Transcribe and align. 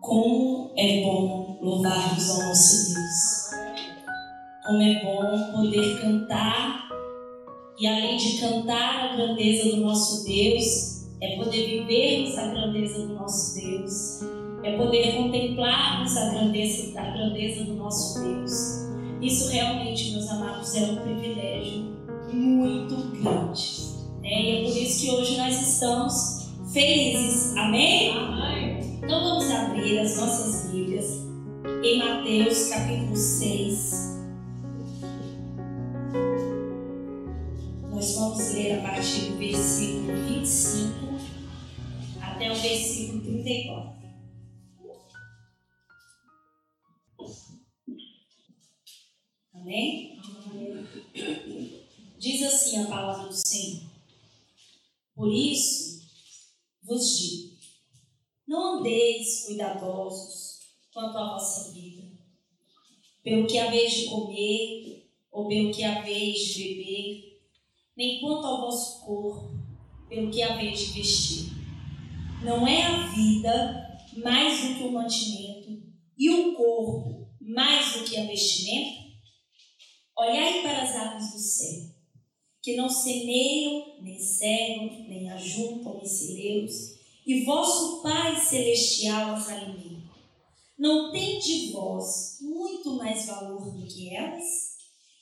Como 0.00 0.72
é 0.76 1.02
bom 1.02 1.58
louvarmos 1.60 2.30
ao 2.30 2.48
nosso 2.48 2.94
Deus. 2.94 3.50
Como 4.66 4.82
é 4.82 5.04
bom 5.04 5.52
poder 5.52 6.00
cantar 6.00 6.88
e 7.78 7.86
além 7.86 8.16
de 8.16 8.38
cantar 8.38 9.10
a 9.10 9.16
grandeza 9.16 9.70
do 9.70 9.78
nosso 9.78 10.24
Deus, 10.24 11.06
é 11.20 11.36
poder 11.36 11.66
vivermos 11.66 12.36
a 12.38 12.46
grandeza 12.48 13.06
do 13.06 13.14
nosso 13.14 13.54
Deus, 13.58 14.20
é 14.62 14.76
poder 14.76 15.16
contemplarmos 15.16 16.16
a 16.16 16.30
grandeza, 16.30 16.98
a 16.98 17.10
grandeza 17.10 17.64
do 17.64 17.74
nosso 17.74 18.22
Deus. 18.22 18.90
Isso 19.22 19.50
realmente, 19.50 20.12
meus 20.12 20.28
amados, 20.28 20.74
é 20.76 20.92
um 20.92 20.96
privilégio 20.96 21.96
muito 22.32 22.96
grande. 23.22 23.80
Né? 24.22 24.42
E 24.42 24.56
é 24.56 24.64
por 24.64 24.76
isso 24.76 25.00
que 25.00 25.10
hoje 25.10 25.36
nós 25.38 25.60
estamos 25.60 26.50
felizes. 26.72 27.56
Amém? 27.56 28.12
Então 29.10 29.24
vamos 29.24 29.50
abrir 29.50 29.98
as 29.98 30.16
nossas 30.18 30.70
Bíblias 30.70 31.26
em 31.82 31.98
Mateus 31.98 32.68
capítulo 32.68 33.16
6. 33.16 33.92
Nós 37.90 38.14
vamos 38.14 38.52
ler 38.52 38.78
a 38.78 38.82
partir 38.82 39.32
do 39.32 39.38
versículo 39.38 40.16
25 40.28 41.18
até 42.20 42.52
o 42.52 42.54
versículo 42.54 43.20
34. 43.20 44.00
Amém? 49.52 50.20
Diz 52.16 52.42
assim 52.44 52.84
a 52.84 52.86
palavra 52.86 53.26
do 53.26 53.34
Senhor. 53.34 53.90
Por 55.16 55.32
isso 55.32 56.00
vos 56.84 57.18
digo: 57.18 57.49
não 58.50 58.78
andeis 58.78 59.44
cuidadosos 59.44 60.58
quanto 60.92 61.16
à 61.16 61.34
vossa 61.34 61.70
vida, 61.70 62.02
pelo 63.22 63.46
que 63.46 63.56
haveis 63.56 63.92
de 63.92 64.06
comer 64.06 65.08
ou 65.30 65.46
pelo 65.46 65.72
que 65.72 65.84
haveis 65.84 66.46
de 66.46 66.74
beber, 66.74 67.42
nem 67.96 68.20
quanto 68.20 68.44
ao 68.44 68.62
vosso 68.62 69.06
corpo, 69.06 69.52
pelo 70.08 70.32
que 70.32 70.42
haveis 70.42 70.80
de 70.80 70.86
vestir. 70.86 71.52
Não 72.44 72.66
é 72.66 72.82
a 72.82 73.06
vida 73.06 74.00
mais 74.16 74.60
do 74.60 74.74
que 74.74 74.82
o 74.82 74.92
mantimento 74.92 75.84
e 76.18 76.28
o 76.28 76.56
corpo 76.56 77.28
mais 77.40 77.92
do 77.92 78.04
que 78.04 78.16
a 78.16 78.26
vestimenta? 78.26 79.00
Olhai 80.18 80.60
para 80.62 80.82
as 80.82 80.96
aves 80.96 81.32
do 81.32 81.38
céu 81.38 81.90
que 82.60 82.74
não 82.74 82.90
semeiam, 82.90 84.02
nem 84.02 84.18
cegam, 84.18 85.06
nem 85.08 85.30
ajuntam 85.30 86.00
em 86.02 86.04
celeiros, 86.04 86.99
e 87.26 87.44
vosso 87.44 88.02
Pai 88.02 88.36
Celestial 88.36 89.34
as 89.34 89.48
alimenta. 89.48 90.10
Não 90.78 91.12
tem 91.12 91.38
de 91.38 91.72
vós 91.72 92.38
muito 92.40 92.96
mais 92.96 93.26
valor 93.26 93.70
do 93.70 93.86
que 93.86 94.14
elas? 94.14 94.70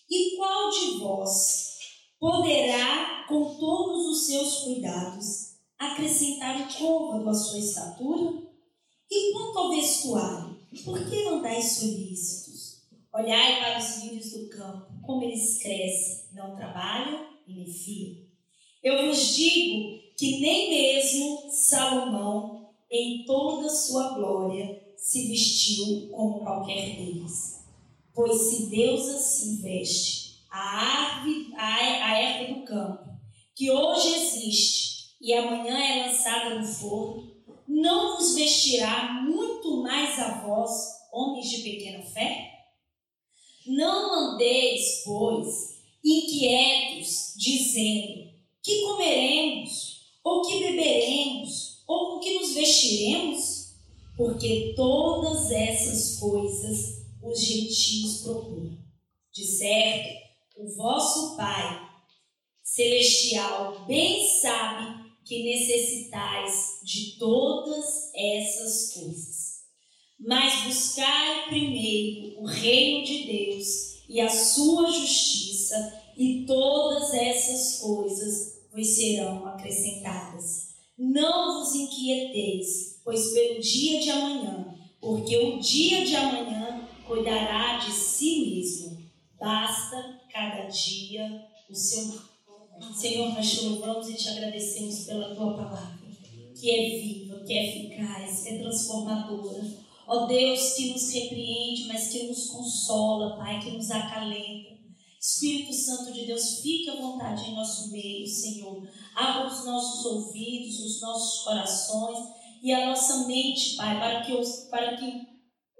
E 0.08 0.36
qual 0.36 0.70
de 0.70 0.98
vós 0.98 1.76
poderá, 2.18 3.26
com 3.28 3.56
todos 3.56 4.06
os 4.06 4.26
seus 4.26 4.60
cuidados, 4.60 5.56
acrescentar 5.78 6.60
o 6.60 6.78
côvado 6.78 7.28
à 7.28 7.34
sua 7.34 7.58
estatura? 7.58 8.42
E 9.10 9.32
quanto 9.32 9.58
ao 9.58 9.70
vestuário, 9.70 10.60
por 10.84 11.08
que 11.08 11.24
não 11.24 11.42
dais 11.42 11.72
solícitos? 11.72 12.82
Olhai 13.12 13.58
para 13.58 13.78
os 13.78 14.02
lírios 14.02 14.30
do 14.32 14.48
campo, 14.48 14.86
como 15.04 15.24
eles 15.24 15.58
crescem, 15.60 16.28
não 16.34 16.54
trabalham 16.54 17.26
e 17.48 17.64
fiam. 17.72 18.28
Eu 18.82 19.06
vos 19.06 19.34
digo 19.34 20.07
que 20.18 20.40
nem 20.40 20.68
mesmo 20.68 21.48
Salomão, 21.48 22.74
em 22.90 23.24
toda 23.24 23.70
sua 23.70 24.14
glória, 24.14 24.82
se 24.96 25.28
vestiu 25.28 26.08
como 26.08 26.40
qualquer 26.40 26.96
deles. 26.96 27.64
Pois 28.12 28.36
se 28.36 28.66
Deus 28.66 29.08
assim 29.08 29.62
veste 29.62 30.40
a 30.50 30.58
árvore, 30.58 31.54
a, 31.54 31.76
a 31.76 32.18
erva 32.18 32.52
do 32.52 32.64
campo, 32.64 33.08
que 33.54 33.70
hoje 33.70 34.12
existe 34.16 35.14
e 35.20 35.32
amanhã 35.32 35.78
é 35.78 36.06
lançada 36.08 36.58
no 36.58 36.66
forno, 36.66 37.32
não 37.68 38.16
vos 38.16 38.34
vestirá 38.34 39.22
muito 39.22 39.82
mais 39.82 40.18
a 40.18 40.40
vós, 40.40 40.72
homens 41.12 41.48
de 41.48 41.62
pequena 41.62 42.02
fé? 42.02 42.54
Não 43.68 44.32
andeis, 44.32 45.02
pois, 45.04 45.80
inquietos, 46.04 47.34
dizendo: 47.36 48.32
Que 48.62 48.82
comeremos? 48.82 49.77
Ou 50.28 50.42
que 50.42 50.58
beberemos? 50.58 51.82
Ou 51.86 52.10
com 52.10 52.20
que 52.20 52.38
nos 52.38 52.52
vestiremos? 52.52 53.72
Porque 54.14 54.74
todas 54.76 55.50
essas 55.50 56.18
coisas 56.18 57.06
os 57.22 57.40
gentios 57.40 58.18
procuram. 58.18 58.76
De 59.32 59.44
certo, 59.46 60.18
o 60.58 60.68
vosso 60.76 61.34
Pai 61.34 61.80
Celestial 62.62 63.86
bem 63.86 64.28
sabe 64.42 65.08
que 65.24 65.44
necessitais 65.44 66.80
de 66.84 67.16
todas 67.18 68.12
essas 68.14 68.92
coisas. 68.92 69.62
Mas 70.20 70.64
buscai 70.64 71.48
primeiro 71.48 72.42
o 72.42 72.44
reino 72.44 73.06
de 73.06 73.24
Deus 73.24 74.02
e 74.06 74.20
a 74.20 74.28
sua 74.28 74.90
justiça, 74.90 76.02
e 76.18 76.44
todas 76.46 77.14
essas 77.14 77.78
coisas 77.78 78.57
vos 78.78 78.86
serão 78.86 79.46
acrescentadas. 79.46 80.68
Não 80.96 81.58
vos 81.58 81.74
inquieteis, 81.74 83.00
pois 83.04 83.32
pelo 83.32 83.60
dia 83.60 84.00
de 84.00 84.10
amanhã, 84.10 84.74
porque 85.00 85.36
o 85.36 85.58
dia 85.58 86.04
de 86.04 86.14
amanhã 86.14 86.88
cuidará 87.06 87.78
de 87.78 87.90
si 87.90 88.54
mesmo. 88.54 88.98
Basta 89.38 90.20
cada 90.32 90.66
dia 90.66 91.44
o 91.68 91.74
seu 91.74 92.04
mal. 92.06 92.94
Senhor, 92.94 93.34
nós 93.34 93.50
te 93.50 93.64
louvamos 93.64 94.08
e 94.08 94.14
te 94.14 94.28
agradecemos 94.28 95.06
pela 95.06 95.34
tua 95.34 95.54
palavra, 95.54 95.98
que 96.54 96.70
é 96.70 97.00
viva, 97.00 97.40
que 97.40 97.52
é 97.52 97.68
eficaz, 97.68 98.42
que 98.42 98.48
é 98.50 98.58
transformadora 98.58 99.88
Ó 100.10 100.24
Deus, 100.24 100.72
que 100.72 100.90
nos 100.90 101.12
repreende, 101.12 101.84
mas 101.86 102.08
que 102.08 102.22
nos 102.22 102.46
consola, 102.48 103.36
Pai, 103.36 103.60
que 103.60 103.72
nos 103.72 103.90
acalenta. 103.90 104.77
Espírito 105.20 105.72
Santo 105.72 106.12
de 106.12 106.26
Deus, 106.26 106.60
fique 106.60 106.90
à 106.90 106.96
vontade 106.96 107.50
em 107.50 107.54
nosso 107.54 107.90
meio, 107.90 108.26
Senhor. 108.26 108.88
Abra 109.16 109.48
os 109.48 109.64
nossos 109.64 110.04
ouvidos, 110.06 110.78
os 110.78 111.00
nossos 111.00 111.44
corações 111.44 112.18
e 112.62 112.72
a 112.72 112.86
nossa 112.86 113.26
mente, 113.26 113.76
Pai, 113.76 113.98
para 113.98 114.22
que, 114.22 114.32
para 114.70 114.96
que 114.96 115.26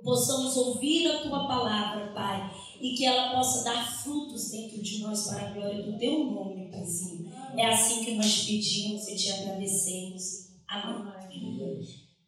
possamos 0.02 0.56
ouvir 0.56 1.06
a 1.08 1.22
Tua 1.22 1.46
palavra, 1.46 2.12
Pai, 2.12 2.50
e 2.80 2.94
que 2.94 3.04
ela 3.04 3.34
possa 3.34 3.64
dar 3.64 4.02
frutos 4.02 4.50
dentro 4.50 4.82
de 4.82 5.02
nós 5.02 5.28
para 5.28 5.48
a 5.48 5.52
glória 5.52 5.82
do 5.82 5.98
Teu 5.98 6.24
nome, 6.24 6.70
Paizinho. 6.70 7.32
É 7.56 7.66
assim 7.66 8.04
que 8.04 8.14
nós 8.14 8.44
pedimos 8.44 9.06
e 9.08 9.16
te 9.16 9.30
agradecemos. 9.30 10.48
Amém. 10.68 11.08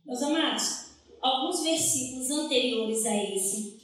Meus 0.05 0.23
amados, 0.23 0.87
alguns 1.21 1.63
versículos 1.63 2.31
anteriores 2.31 3.07
a 3.07 3.17
esse, 3.17 3.81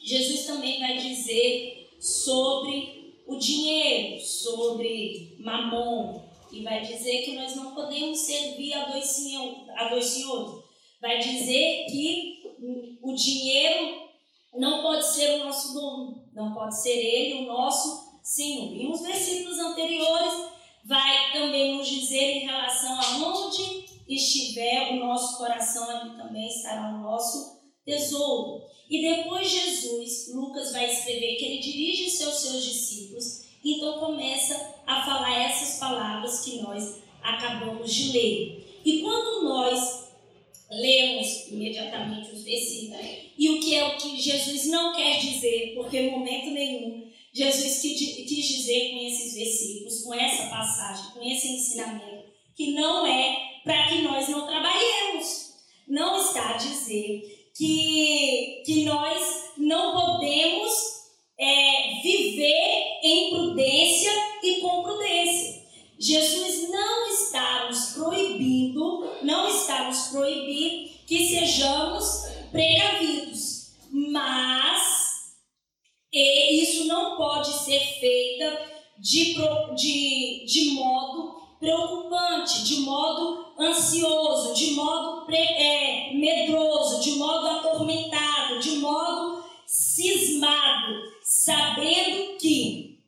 Jesus 0.00 0.46
também 0.46 0.78
vai 0.78 0.96
dizer 0.96 1.77
sobre 1.98 3.22
o 3.26 3.36
dinheiro, 3.36 4.20
sobre 4.20 5.36
mamon, 5.40 6.28
e 6.50 6.62
vai 6.62 6.80
dizer 6.80 7.22
que 7.22 7.34
nós 7.34 7.54
não 7.54 7.74
podemos 7.74 8.18
servir 8.18 8.72
a 8.72 8.86
dois, 8.86 9.04
senhor, 9.04 9.54
a 9.76 9.88
dois 9.88 10.06
senhores. 10.06 10.64
Vai 11.00 11.18
dizer 11.18 11.86
que 11.90 12.98
o 13.02 13.14
dinheiro 13.14 14.08
não 14.54 14.82
pode 14.82 15.06
ser 15.06 15.34
o 15.34 15.44
nosso 15.44 15.74
dono, 15.74 16.24
não 16.34 16.54
pode 16.54 16.80
ser 16.80 16.96
ele 16.96 17.44
o 17.44 17.46
nosso 17.46 18.20
senhor. 18.22 18.74
E 18.74 18.86
uns 18.86 19.02
versículos 19.02 19.58
anteriores 19.58 20.48
vai 20.84 21.32
também 21.32 21.76
nos 21.76 21.86
dizer 21.86 22.36
em 22.36 22.46
relação 22.46 22.98
a 22.98 23.28
onde 23.28 23.84
estiver 24.08 24.92
o 24.92 24.96
nosso 24.96 25.36
coração, 25.36 25.88
ali 25.88 26.16
também 26.16 26.48
estará 26.48 26.88
o 26.88 27.02
nosso 27.02 27.60
tesouro. 27.84 28.62
E 28.90 29.02
depois 29.02 29.50
Jesus, 29.50 30.32
Lucas 30.34 30.72
vai 30.72 30.90
escrever 30.90 31.36
que 31.36 31.44
ele 31.44 31.58
dirige 31.58 32.10
seus 32.10 32.36
seus 32.36 32.64
discípulos, 32.64 33.44
então 33.64 33.98
começa 33.98 34.74
a 34.86 35.04
falar 35.04 35.42
essas 35.42 35.78
palavras 35.78 36.40
que 36.40 36.62
nós 36.62 36.96
acabamos 37.22 37.92
de 37.92 38.12
ler. 38.12 38.80
E 38.84 39.02
quando 39.02 39.44
nós 39.44 40.08
lemos 40.70 41.48
imediatamente 41.48 42.30
os 42.30 42.42
versículos, 42.42 43.00
e 43.36 43.50
o 43.50 43.60
que 43.60 43.74
é 43.74 43.86
o 43.86 43.96
que 43.96 44.20
Jesus 44.20 44.66
não 44.66 44.94
quer 44.94 45.18
dizer, 45.18 45.74
porque 45.74 45.98
em 45.98 46.10
momento 46.10 46.50
nenhum 46.50 47.08
Jesus 47.32 47.80
quis 47.80 48.48
dizer 48.48 48.90
com 48.90 49.06
esses 49.06 49.34
versículos, 49.34 50.02
com 50.02 50.14
essa 50.14 50.48
passagem, 50.48 51.12
com 51.12 51.22
esse 51.22 51.48
ensinamento, 51.48 52.24
que 52.56 52.72
não 52.72 53.06
é 53.06 53.60
para 53.64 53.86
que 53.86 54.02
nós 54.02 54.28
não 54.28 54.46
trabalhemos. 54.46 55.48
Não 55.86 56.20
está 56.20 56.50
a 56.50 56.56
dizer 56.56 57.37
que, 57.58 58.62
que 58.64 58.84
nós 58.84 59.52
não 59.58 59.92
podemos 59.92 60.72
é, 61.38 62.00
viver 62.02 63.00
em 63.02 63.30
prudência 63.30 64.12
e 64.42 64.60
com 64.60 64.82
prudência. 64.82 65.58
Jesus 65.98 66.70
não 66.70 67.10
está 67.10 67.66
nos 67.66 67.86
proibindo, 67.94 69.10
não 69.22 69.48
está 69.48 69.88
nos 69.88 70.08
proibindo 70.08 70.88
que 71.06 71.26
sejamos 71.26 72.28
feita 77.98 78.78
de, 78.98 79.34
de, 79.74 80.44
de 80.46 80.70
modo 80.72 81.38
preocupante, 81.58 82.64
de 82.64 82.80
modo 82.80 83.52
ansioso, 83.58 84.54
de 84.54 84.72
modo 84.72 85.26
pre, 85.26 85.36
é, 85.36 86.14
medroso, 86.14 87.00
de 87.00 87.12
modo 87.12 87.46
atormentado, 87.46 88.60
de 88.60 88.76
modo 88.76 89.44
cismado, 89.66 90.94
sabendo 91.22 92.38
que 92.38 93.00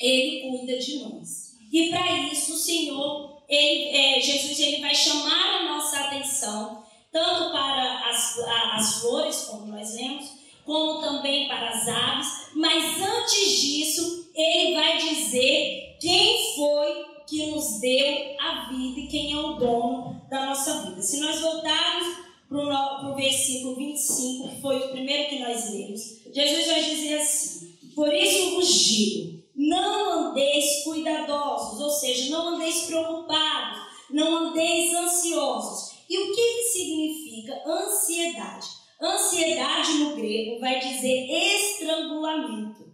Ele 0.00 0.50
cuida 0.50 0.78
de 0.78 0.98
nós. 1.00 1.48
E 1.70 1.90
para 1.90 2.12
isso 2.22 2.54
o 2.54 2.58
Senhor, 2.58 3.42
ele, 3.46 3.96
é, 3.96 4.20
Jesus, 4.20 4.58
ele 4.58 4.80
vai 4.80 4.94
chamar 4.94 5.60
a 5.60 5.64
nossa 5.64 6.00
atenção, 6.00 6.82
tanto 7.12 7.50
para 7.52 8.08
as, 8.08 8.38
as 8.74 9.00
flores, 9.00 9.44
como 9.50 9.66
nós 9.66 9.94
lemos, 9.94 10.38
como 10.64 11.00
também 11.00 11.46
para 11.46 11.70
as 11.70 11.88
aves, 11.88 12.48
mas 12.54 13.00
antes 13.00 13.60
disso, 13.60 14.30
ele 14.38 14.74
vai 14.74 14.96
dizer 14.98 15.96
quem 16.00 16.54
foi 16.54 17.06
que 17.26 17.46
nos 17.46 17.80
deu 17.80 18.36
a 18.40 18.68
vida 18.70 19.00
e 19.00 19.08
quem 19.08 19.32
é 19.32 19.36
o 19.36 19.54
dono 19.54 20.22
da 20.30 20.46
nossa 20.46 20.82
vida. 20.82 21.02
Se 21.02 21.20
nós 21.20 21.40
voltarmos 21.40 22.18
para 22.48 23.10
o 23.10 23.14
versículo 23.16 23.76
25, 23.76 24.48
que 24.48 24.60
foi 24.60 24.76
o 24.78 24.88
primeiro 24.90 25.28
que 25.28 25.40
nós 25.40 25.70
lemos, 25.70 26.00
Jesus 26.32 26.66
vai 26.66 26.82
dizer 26.82 27.18
assim: 27.18 27.76
Por 27.94 28.14
isso 28.14 28.54
vos 28.54 28.72
digo, 28.72 29.42
não 29.54 30.30
andeis 30.30 30.84
cuidadosos, 30.84 31.80
ou 31.80 31.90
seja, 31.90 32.30
não 32.30 32.54
andeis 32.54 32.82
preocupados, 32.82 33.80
não 34.10 34.48
andeis 34.48 34.94
ansiosos. 34.94 35.98
E 36.08 36.16
o 36.16 36.34
que, 36.34 36.54
que 36.54 36.62
significa 36.72 37.62
ansiedade? 37.66 38.68
Ansiedade 39.00 39.92
no 39.94 40.16
grego 40.16 40.58
vai 40.58 40.80
dizer 40.80 41.17
estrangulamento, 41.28 42.92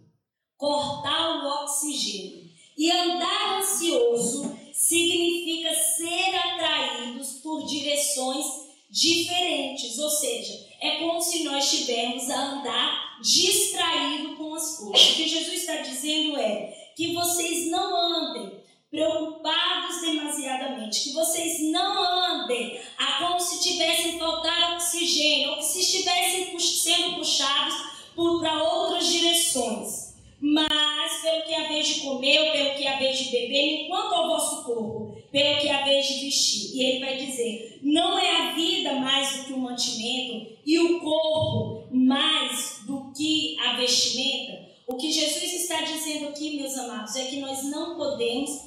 cortar 0.57 1.43
o 1.43 1.63
oxigênio. 1.63 2.45
E 2.77 2.91
andar 2.91 3.59
ansioso 3.59 4.53
significa 4.73 5.73
ser 5.73 6.35
atraídos 6.35 7.39
por 7.41 7.65
direções 7.65 8.45
diferentes, 8.89 9.97
ou 9.97 10.09
seja, 10.09 10.53
é 10.81 10.97
como 10.97 11.21
se 11.21 11.43
nós 11.43 11.71
estivéssemos 11.71 12.29
a 12.29 12.39
andar 12.39 13.19
distraído 13.21 14.35
com 14.35 14.53
as 14.53 14.77
coisas. 14.77 15.11
O 15.11 15.15
que 15.15 15.27
Jesus 15.27 15.61
está 15.61 15.77
dizendo 15.77 16.37
é 16.37 16.91
que 16.95 17.13
vocês 17.13 17.69
não 17.71 17.95
andem 17.95 18.63
preocupados 18.89 20.01
demasiadamente, 20.01 21.03
que 21.03 21.13
vocês 21.13 21.61
não 21.71 22.03
andem 22.43 22.79
a 22.97 23.17
como 23.19 23.39
se 23.39 23.61
tivessem 23.61 24.17
faltar 24.17 24.75
oxigênio, 24.75 25.51
ou 25.51 25.57
que 25.57 25.65
se 25.65 25.79
estivessem 25.79 26.57
sendo 26.59 27.15
puxados 27.15 27.94
para 28.15 28.63
outras 28.63 29.07
direções 29.07 30.05
mas 30.47 31.21
pelo 31.21 31.43
que 31.43 31.55
a 31.55 31.81
de 31.81 32.01
comer, 32.01 32.51
pelo 32.51 32.75
que 32.75 32.85
a 32.85 32.99
de 32.99 33.23
beber, 33.31 33.83
enquanto 33.83 34.13
ao 34.13 34.27
vosso 34.27 34.63
corpo, 34.63 35.17
pelo 35.31 35.59
que 35.59 35.69
a 35.69 35.81
de 35.81 36.25
vestir. 36.25 36.75
E 36.75 36.83
ele 36.83 36.99
vai 36.99 37.17
dizer: 37.17 37.79
não 37.81 38.19
é 38.19 38.41
a 38.41 38.53
vida 38.53 38.93
mais 38.95 39.37
do 39.37 39.45
que 39.45 39.53
o 39.53 39.59
mantimento, 39.59 40.55
e 40.63 40.77
o 40.77 40.99
corpo 40.99 41.87
mais 41.91 42.81
do 42.85 43.11
que 43.15 43.57
a 43.59 43.73
vestimenta. 43.77 44.65
O 44.87 44.95
que 44.95 45.11
Jesus 45.11 45.51
está 45.53 45.81
dizendo 45.81 46.27
aqui, 46.27 46.57
meus 46.57 46.77
amados, 46.77 47.15
é 47.15 47.25
que 47.25 47.37
nós 47.37 47.63
não 47.63 47.95
podemos 47.95 48.65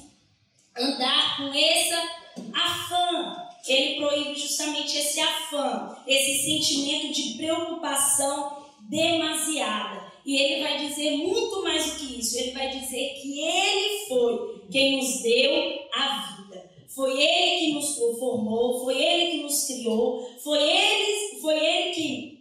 andar 0.77 1.37
com 1.37 1.53
essa 1.53 2.09
afã. 2.53 3.45
Ele 3.65 3.95
proíbe 3.95 4.35
justamente 4.35 4.97
esse 4.97 5.19
afã, 5.19 5.95
esse 6.07 6.43
sentimento 6.43 7.13
de 7.13 7.37
preocupação 7.37 8.58
demasiada. 8.89 10.11
E 10.25 10.35
ele 10.35 10.63
vai 10.63 10.87
dizer 10.87 11.17
muito 11.17 11.63
mais 11.63 11.85
do 11.85 11.99
que 11.99 12.19
isso. 12.19 12.37
Ele 12.37 12.51
vai 12.51 12.69
dizer 12.69 13.19
que 13.21 13.39
ele 13.39 14.07
foi 14.07 14.61
quem 14.69 14.97
nos 14.97 15.21
deu 15.21 15.79
a 15.93 16.35
vida. 16.35 16.69
Foi 16.87 17.11
ele 17.21 17.65
que 17.65 17.71
nos 17.73 17.95
formou, 17.95 18.83
foi 18.83 19.01
ele 19.01 19.31
que 19.31 19.43
nos 19.43 19.65
criou, 19.65 20.29
foi 20.43 20.61
ele, 20.61 21.39
foi 21.39 21.55
ele 21.55 21.93
que 21.93 22.39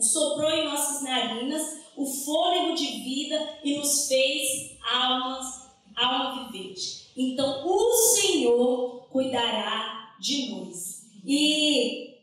soprou 0.00 0.50
em 0.50 0.64
nossas 0.64 1.02
narinas 1.02 1.80
o 1.96 2.06
fôlego 2.06 2.74
de 2.74 2.86
vida 2.86 3.58
e 3.62 3.76
nos 3.76 4.08
fez 4.08 4.76
almas, 4.90 5.70
alma 5.94 6.50
vivente. 6.50 7.10
Então 7.16 7.66
o 7.66 7.92
Senhor 7.92 9.08
cuidará 9.10 10.14
de 10.18 10.50
nós. 10.50 11.02
E 11.24 12.16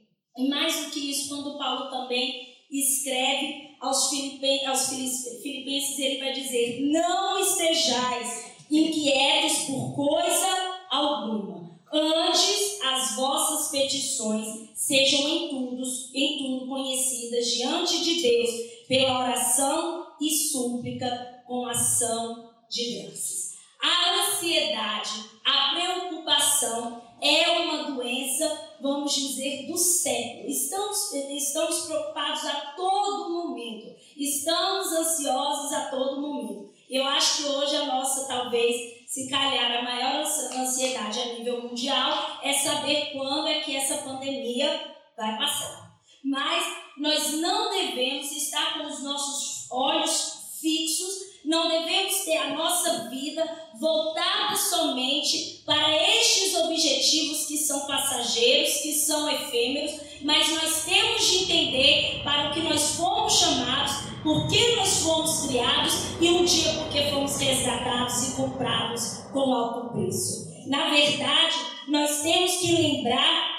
mais 0.50 0.86
do 0.86 0.92
que 0.92 1.12
isso, 1.12 1.30
quando 1.30 1.58
Paulo 1.58 1.90
também 1.90 2.48
escreve 2.72 3.67
aos, 3.80 4.10
filipen, 4.10 4.66
aos 4.66 4.88
filipenses, 4.90 6.00
ele 6.00 6.20
vai 6.20 6.34
dizer: 6.34 6.82
Não 6.92 7.40
estejais 7.40 8.46
inquietos 8.70 9.66
por 9.66 9.96
coisa 9.96 10.48
alguma. 10.90 11.68
Antes, 11.92 12.82
as 12.84 13.16
vossas 13.16 13.72
petições 13.72 14.70
sejam 14.76 15.28
em 15.28 15.50
tudo, 15.50 15.84
em 16.14 16.38
tudo 16.38 16.68
conhecidas 16.68 17.48
diante 17.48 18.04
de 18.04 18.22
Deus 18.22 18.50
pela 18.88 19.20
oração 19.20 20.08
e 20.20 20.30
súplica 20.30 21.44
com 21.46 21.66
ação 21.66 22.50
de 22.70 22.96
graças. 22.96 23.56
A 23.82 24.32
ansiedade, 24.32 25.24
a 25.46 25.74
preocupação 25.74 27.02
é 27.22 27.50
uma 27.60 27.92
doença, 27.92 28.76
vamos 28.82 29.14
dizer, 29.14 29.68
do 29.68 29.78
século. 29.78 30.50
Estamos, 30.50 31.14
estamos 31.14 31.80
preocupados 31.86 32.46
a 32.46 32.74
todo 32.76 33.30
momento, 33.30 33.96
estamos 34.16 34.88
ansiosos 34.92 35.74
a 35.74 35.90
todo 35.90 36.22
momento. 36.22 36.70
Eu 36.90 37.04
acho 37.06 37.44
que 37.44 37.50
hoje 37.50 37.76
a 37.76 37.86
nossa, 37.86 38.28
talvez, 38.28 39.06
se 39.08 39.30
calhar, 39.30 39.80
a 39.80 39.82
maior 39.82 40.26
ansiedade 40.56 41.20
a 41.20 41.34
nível 41.34 41.64
mundial 41.64 42.40
é 42.42 42.54
saber 42.54 43.12
quando 43.12 43.48
é 43.48 43.60
que 43.60 43.76
essa 43.76 43.98
pandemia 43.98 44.96
vai 45.18 45.38
passar. 45.38 45.98
Mas 46.24 46.64
nós 46.98 47.34
não 47.34 47.72
devemos 47.72 48.32
estar 48.32 48.78
com 48.78 48.86
os 48.86 49.04
nossos 49.04 49.70
olhos 49.70 50.60
fixos 50.62 51.27
não 51.48 51.70
devemos 51.70 52.26
ter 52.26 52.36
a 52.36 52.54
nossa 52.54 53.10
vida 53.10 53.42
voltada 53.80 54.54
somente 54.58 55.62
para 55.66 55.96
estes 55.96 56.54
objetivos 56.56 57.46
que 57.46 57.58
são 57.58 57.88
passageiros, 57.88 58.82
que 58.82 58.92
são 58.92 59.30
efêmeros, 59.30 59.94
mas 60.24 60.50
nós 60.50 60.84
temos 60.84 61.26
de 61.26 61.44
entender 61.44 62.22
para 62.22 62.50
o 62.50 62.54
que 62.54 62.60
nós 62.60 62.98
fomos 62.98 63.34
chamados, 63.40 63.94
por 64.22 64.46
que 64.50 64.76
nós 64.76 65.00
fomos 65.00 65.48
criados 65.48 65.94
e 66.20 66.30
um 66.32 66.44
dia 66.44 66.74
porque 66.74 67.10
fomos 67.12 67.38
resgatados 67.38 68.28
e 68.28 68.36
comprados 68.36 69.20
com 69.32 69.54
alto 69.54 69.94
preço. 69.94 70.52
Na 70.68 70.90
verdade, 70.90 71.56
nós 71.88 72.24
temos 72.24 72.58
que 72.58 72.74
lembrar 72.74 73.57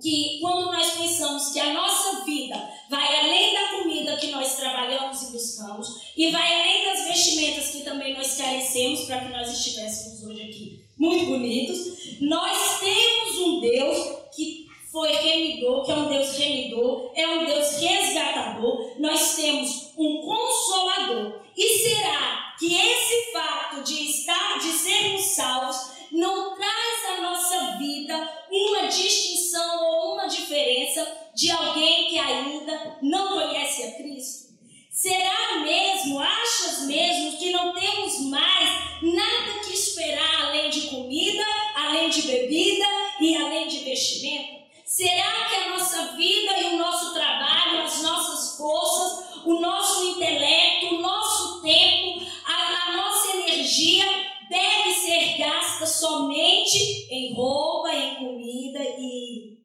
que 0.00 0.38
quando 0.40 0.66
nós 0.66 0.92
pensamos 0.92 1.52
que 1.52 1.60
a 1.60 1.72
nossa 1.72 2.24
vida 2.24 2.56
vai 2.88 3.20
além 3.20 3.54
da 3.54 3.78
comida 3.78 4.16
que 4.16 4.28
nós 4.28 4.56
trabalhamos 4.56 5.22
e 5.22 5.32
buscamos, 5.32 5.88
e 6.16 6.30
vai 6.30 6.60
além 6.60 6.84
das 6.84 7.06
vestimentas 7.06 7.70
que 7.70 7.82
também 7.82 8.14
nós 8.14 8.36
carecemos 8.36 9.02
para 9.02 9.20
que 9.20 9.32
nós 9.32 9.50
estivéssemos 9.52 10.22
hoje 10.24 10.42
aqui 10.42 10.88
muito 10.98 11.26
bonitos, 11.26 12.18
nós 12.20 12.80
temos 12.80 13.38
um 13.38 13.60
Deus 13.60 14.18
que 14.34 14.66
foi 14.90 15.12
remidor, 15.12 15.84
que 15.84 15.92
é 15.92 15.94
um 15.94 16.08
Deus 16.08 16.36
remidor, 16.36 17.12
é 17.14 17.28
um 17.28 17.46
Deus 17.46 17.76
resgatador, 17.76 18.94
nós 18.98 19.36
temos 19.36 19.92
um 19.96 20.22
consolador. 20.22 21.40
E 21.56 21.78
será 21.78 22.54
que 22.58 22.74
esse 22.74 23.32
fato 23.32 23.82
de 23.82 24.10
estar, 24.10 24.58
de 24.58 24.72
sermos 24.72 25.22
salvos, 25.22 25.97
não 26.18 26.54
traz 26.56 27.18
à 27.18 27.20
nossa 27.22 27.78
vida 27.78 28.46
uma 28.50 28.88
distinção 28.88 29.84
ou 29.84 30.14
uma 30.14 30.26
diferença 30.26 31.30
de 31.34 31.50
alguém 31.50 32.08
que 32.08 32.18
ainda 32.18 32.98
não 33.00 33.28
conhece 33.28 33.84
a 33.84 33.92
Cristo? 33.92 34.48
Será 34.90 35.60
mesmo, 35.62 36.18
achas 36.18 36.80
mesmo 36.86 37.38
que 37.38 37.52
não 37.52 37.72
temos 37.72 38.20
mais 38.22 38.68
nada 39.00 39.60
que 39.64 39.72
esperar 39.72 40.46
além 40.46 40.70
de 40.70 40.88
comida, 40.88 41.44
além 41.76 42.10
de 42.10 42.22
bebida 42.22 42.84
e 43.20 43.36
além 43.36 43.68
de 43.68 43.84
vestimento? 43.84 44.58
Será 44.84 45.46
que 45.48 45.54
a 45.54 45.68
nossa 45.70 46.16
vida 46.16 46.58
e 46.58 46.74
o 46.74 46.78
nosso 46.78 47.14
trabalho, 47.14 47.82
as 47.82 48.02
nossas 48.02 48.56
forças, 48.56 49.44
o 49.44 49.60
nosso 49.60 50.04
intelecto, 50.08 50.96
o 50.96 51.00
nosso 51.00 51.62
tempo, 51.62 52.26
a, 52.44 52.88
a 52.88 52.96
nossa 52.96 53.27
energia 53.58 54.04
deve 54.48 54.90
ser 54.94 55.38
gasta 55.38 55.86
somente 55.86 57.08
em 57.10 57.34
roupa, 57.34 57.92
em 57.92 58.14
comida 58.16 58.78
e, 58.98 59.58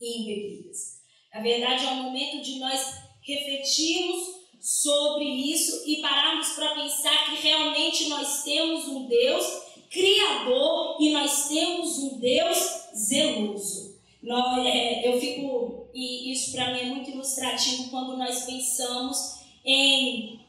em 0.00 0.24
bebidas? 0.24 1.02
Na 1.34 1.40
verdade, 1.40 1.86
é 1.86 1.90
o 1.90 2.02
momento 2.02 2.42
de 2.42 2.58
nós 2.58 2.94
refletirmos 3.22 4.42
sobre 4.60 5.24
isso 5.24 5.82
e 5.88 6.00
pararmos 6.00 6.50
para 6.50 6.74
pensar 6.74 7.30
que 7.30 7.42
realmente 7.42 8.08
nós 8.08 8.44
temos 8.44 8.86
um 8.86 9.08
Deus 9.08 9.44
criador 9.90 10.96
e 11.00 11.10
nós 11.10 11.48
temos 11.48 11.98
um 11.98 12.18
Deus 12.18 12.58
zeloso. 12.94 14.00
Nós, 14.22 14.64
é, 14.64 15.08
eu 15.08 15.18
fico, 15.18 15.88
e 15.92 16.32
isso 16.32 16.52
para 16.52 16.72
mim 16.72 16.80
é 16.80 16.84
muito 16.84 17.10
ilustrativo 17.10 17.90
quando 17.90 18.16
nós 18.16 18.44
pensamos 18.44 19.42
em 19.64 20.41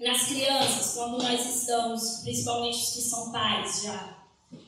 nas 0.00 0.26
crianças, 0.26 0.94
quando 0.94 1.22
nós 1.22 1.56
estamos, 1.56 2.20
principalmente 2.22 2.76
os 2.76 2.90
que 2.94 3.00
são 3.00 3.32
pais 3.32 3.82
já. 3.82 4.18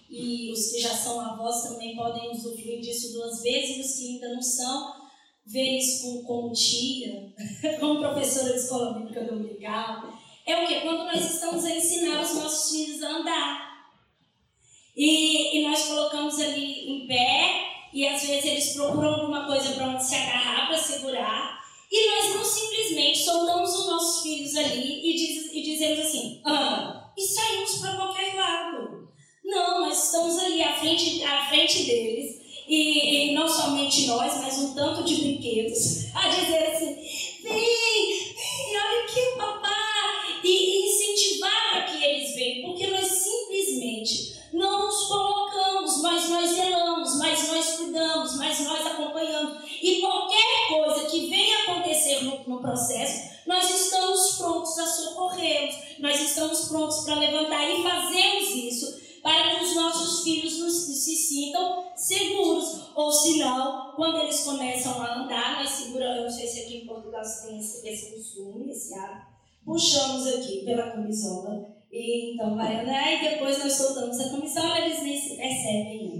E 0.08 0.52
os 0.52 0.72
que 0.72 0.80
já 0.80 0.94
são 0.94 1.20
avós 1.20 1.62
também 1.62 1.94
podem 1.94 2.30
usufruir 2.30 2.80
disso 2.80 3.12
duas 3.12 3.42
vezes, 3.42 3.76
e 3.76 3.80
os 3.80 3.94
que 3.94 4.08
ainda 4.14 4.34
não 4.34 4.42
são, 4.42 4.94
ver 5.46 5.78
isso 5.78 6.02
como, 6.02 6.24
como 6.24 6.52
tia, 6.52 7.32
como 7.78 8.00
professora 8.00 8.52
de 8.52 8.58
escola 8.58 8.94
bíblica 8.94 9.24
dominical. 9.24 10.12
É 10.44 10.64
o 10.64 10.66
que? 10.66 10.80
Quando 10.80 11.04
nós 11.04 11.34
estamos 11.34 11.64
a 11.64 11.70
ensinar 11.70 12.20
os 12.22 12.34
nossos 12.34 12.70
filhos 12.70 13.02
a 13.02 13.08
andar. 13.08 13.70
E, 14.96 15.58
e 15.58 15.68
nós 15.68 15.86
colocamos 15.86 16.40
ali 16.40 16.90
em 16.90 17.06
pé, 17.06 17.70
e 17.92 18.06
às 18.06 18.22
vezes 18.22 18.44
eles 18.44 18.72
procuram 18.74 19.14
alguma 19.14 19.46
coisa 19.46 19.72
para 19.74 19.88
onde 19.88 20.04
se 20.04 20.14
agarrar, 20.14 20.66
para 20.66 20.78
segurar. 20.78 21.59
E 21.90 22.06
nós 22.08 22.34
não 22.36 22.44
simplesmente 22.44 23.18
soltamos 23.18 23.74
os 23.74 23.86
nossos 23.86 24.22
filhos 24.22 24.56
ali 24.56 25.10
e, 25.10 25.14
diz, 25.14 25.52
e 25.52 25.62
dizemos 25.62 25.98
assim, 25.98 26.40
anda, 26.46 27.12
e 27.16 27.22
saímos 27.22 27.78
para 27.78 27.96
qualquer 27.96 28.34
lado. 28.36 29.08
Não, 29.44 29.80
nós 29.80 30.04
estamos 30.04 30.38
ali 30.38 30.62
à 30.62 30.72
frente, 30.78 31.24
à 31.24 31.48
frente 31.48 31.82
deles, 31.82 32.40
e, 32.68 33.30
e, 33.30 33.34
não 33.34 33.48
somente 33.48 34.06
nós, 34.06 34.40
mas 34.40 34.58
um 34.58 34.74
tanto 34.74 35.02
de 35.02 35.16
brinquedos, 35.16 36.14
a 36.14 36.28
dizer 36.28 36.66
assim, 36.68 36.94
vem, 37.42 37.52
vem, 37.52 38.76
olha 38.76 39.02
aqui 39.02 39.20
o 39.20 39.36
papai, 39.36 39.70
e, 40.44 40.48
e 40.48 40.86
incentivar 40.88 41.70
para 41.70 41.82
que 41.82 42.04
eles 42.04 42.34
venham, 42.34 42.70
porque 42.70 42.86
nós 42.86 43.06
simplesmente 43.06 44.40
não 44.52 44.86
nos 44.86 45.06
colocamos, 45.06 46.02
mas 46.02 46.28
nós 46.28 46.50
zelamos, 46.50 47.18
mas 47.18 47.48
nós 47.48 47.76
cuidamos, 47.76 48.36
mas 48.36 48.60
nós 48.60 48.86
acompanhamos. 48.86 49.58
E 49.82 50.00
qualquer 50.00 50.68
coisa 50.68 51.08
que 51.08 51.28
venha 51.28 51.49
acontecer 52.10 52.24
no, 52.24 52.44
no 52.48 52.60
processo, 52.60 53.30
nós 53.46 53.68
estamos 53.70 54.36
prontos 54.36 54.78
a 54.78 54.86
socorrê-los, 54.86 55.74
nós 55.98 56.20
estamos 56.20 56.68
prontos 56.68 57.04
para 57.04 57.16
levantar 57.16 57.68
e 57.68 57.82
fazemos 57.82 58.50
isso 58.50 59.00
para 59.22 59.56
que 59.56 59.64
os 59.64 59.74
nossos 59.74 60.22
filhos 60.24 60.58
nos, 60.58 60.74
se 60.74 61.14
sintam 61.14 61.84
seguros. 61.94 62.90
Ou 62.94 63.12
se 63.12 63.38
não, 63.38 63.92
quando 63.94 64.18
eles 64.18 64.40
começam 64.44 65.00
a 65.02 65.22
andar, 65.22 65.62
nós 65.62 65.70
seguramos, 65.70 66.16
eu 66.16 66.22
não 66.24 66.30
sei 66.30 66.46
se 66.46 66.60
aqui 66.60 66.76
em 66.78 66.86
Portugal 66.86 67.24
se 67.24 67.46
tem 67.46 67.58
esse, 67.58 67.86
esse 67.86 68.16
costume, 68.16 68.70
esse 68.70 68.94
puxamos 69.64 70.26
aqui 70.26 70.64
pela 70.64 70.90
camisola, 70.90 71.66
e 71.92 72.34
então 72.34 72.56
vai 72.56 72.80
andar, 72.80 73.12
e 73.12 73.30
depois 73.30 73.58
nós 73.58 73.72
soltamos 73.72 74.18
a 74.18 74.30
camisola, 74.30 74.78
eles 74.80 75.02
nem 75.02 75.20
se 75.20 75.36
percebem. 75.36 76.19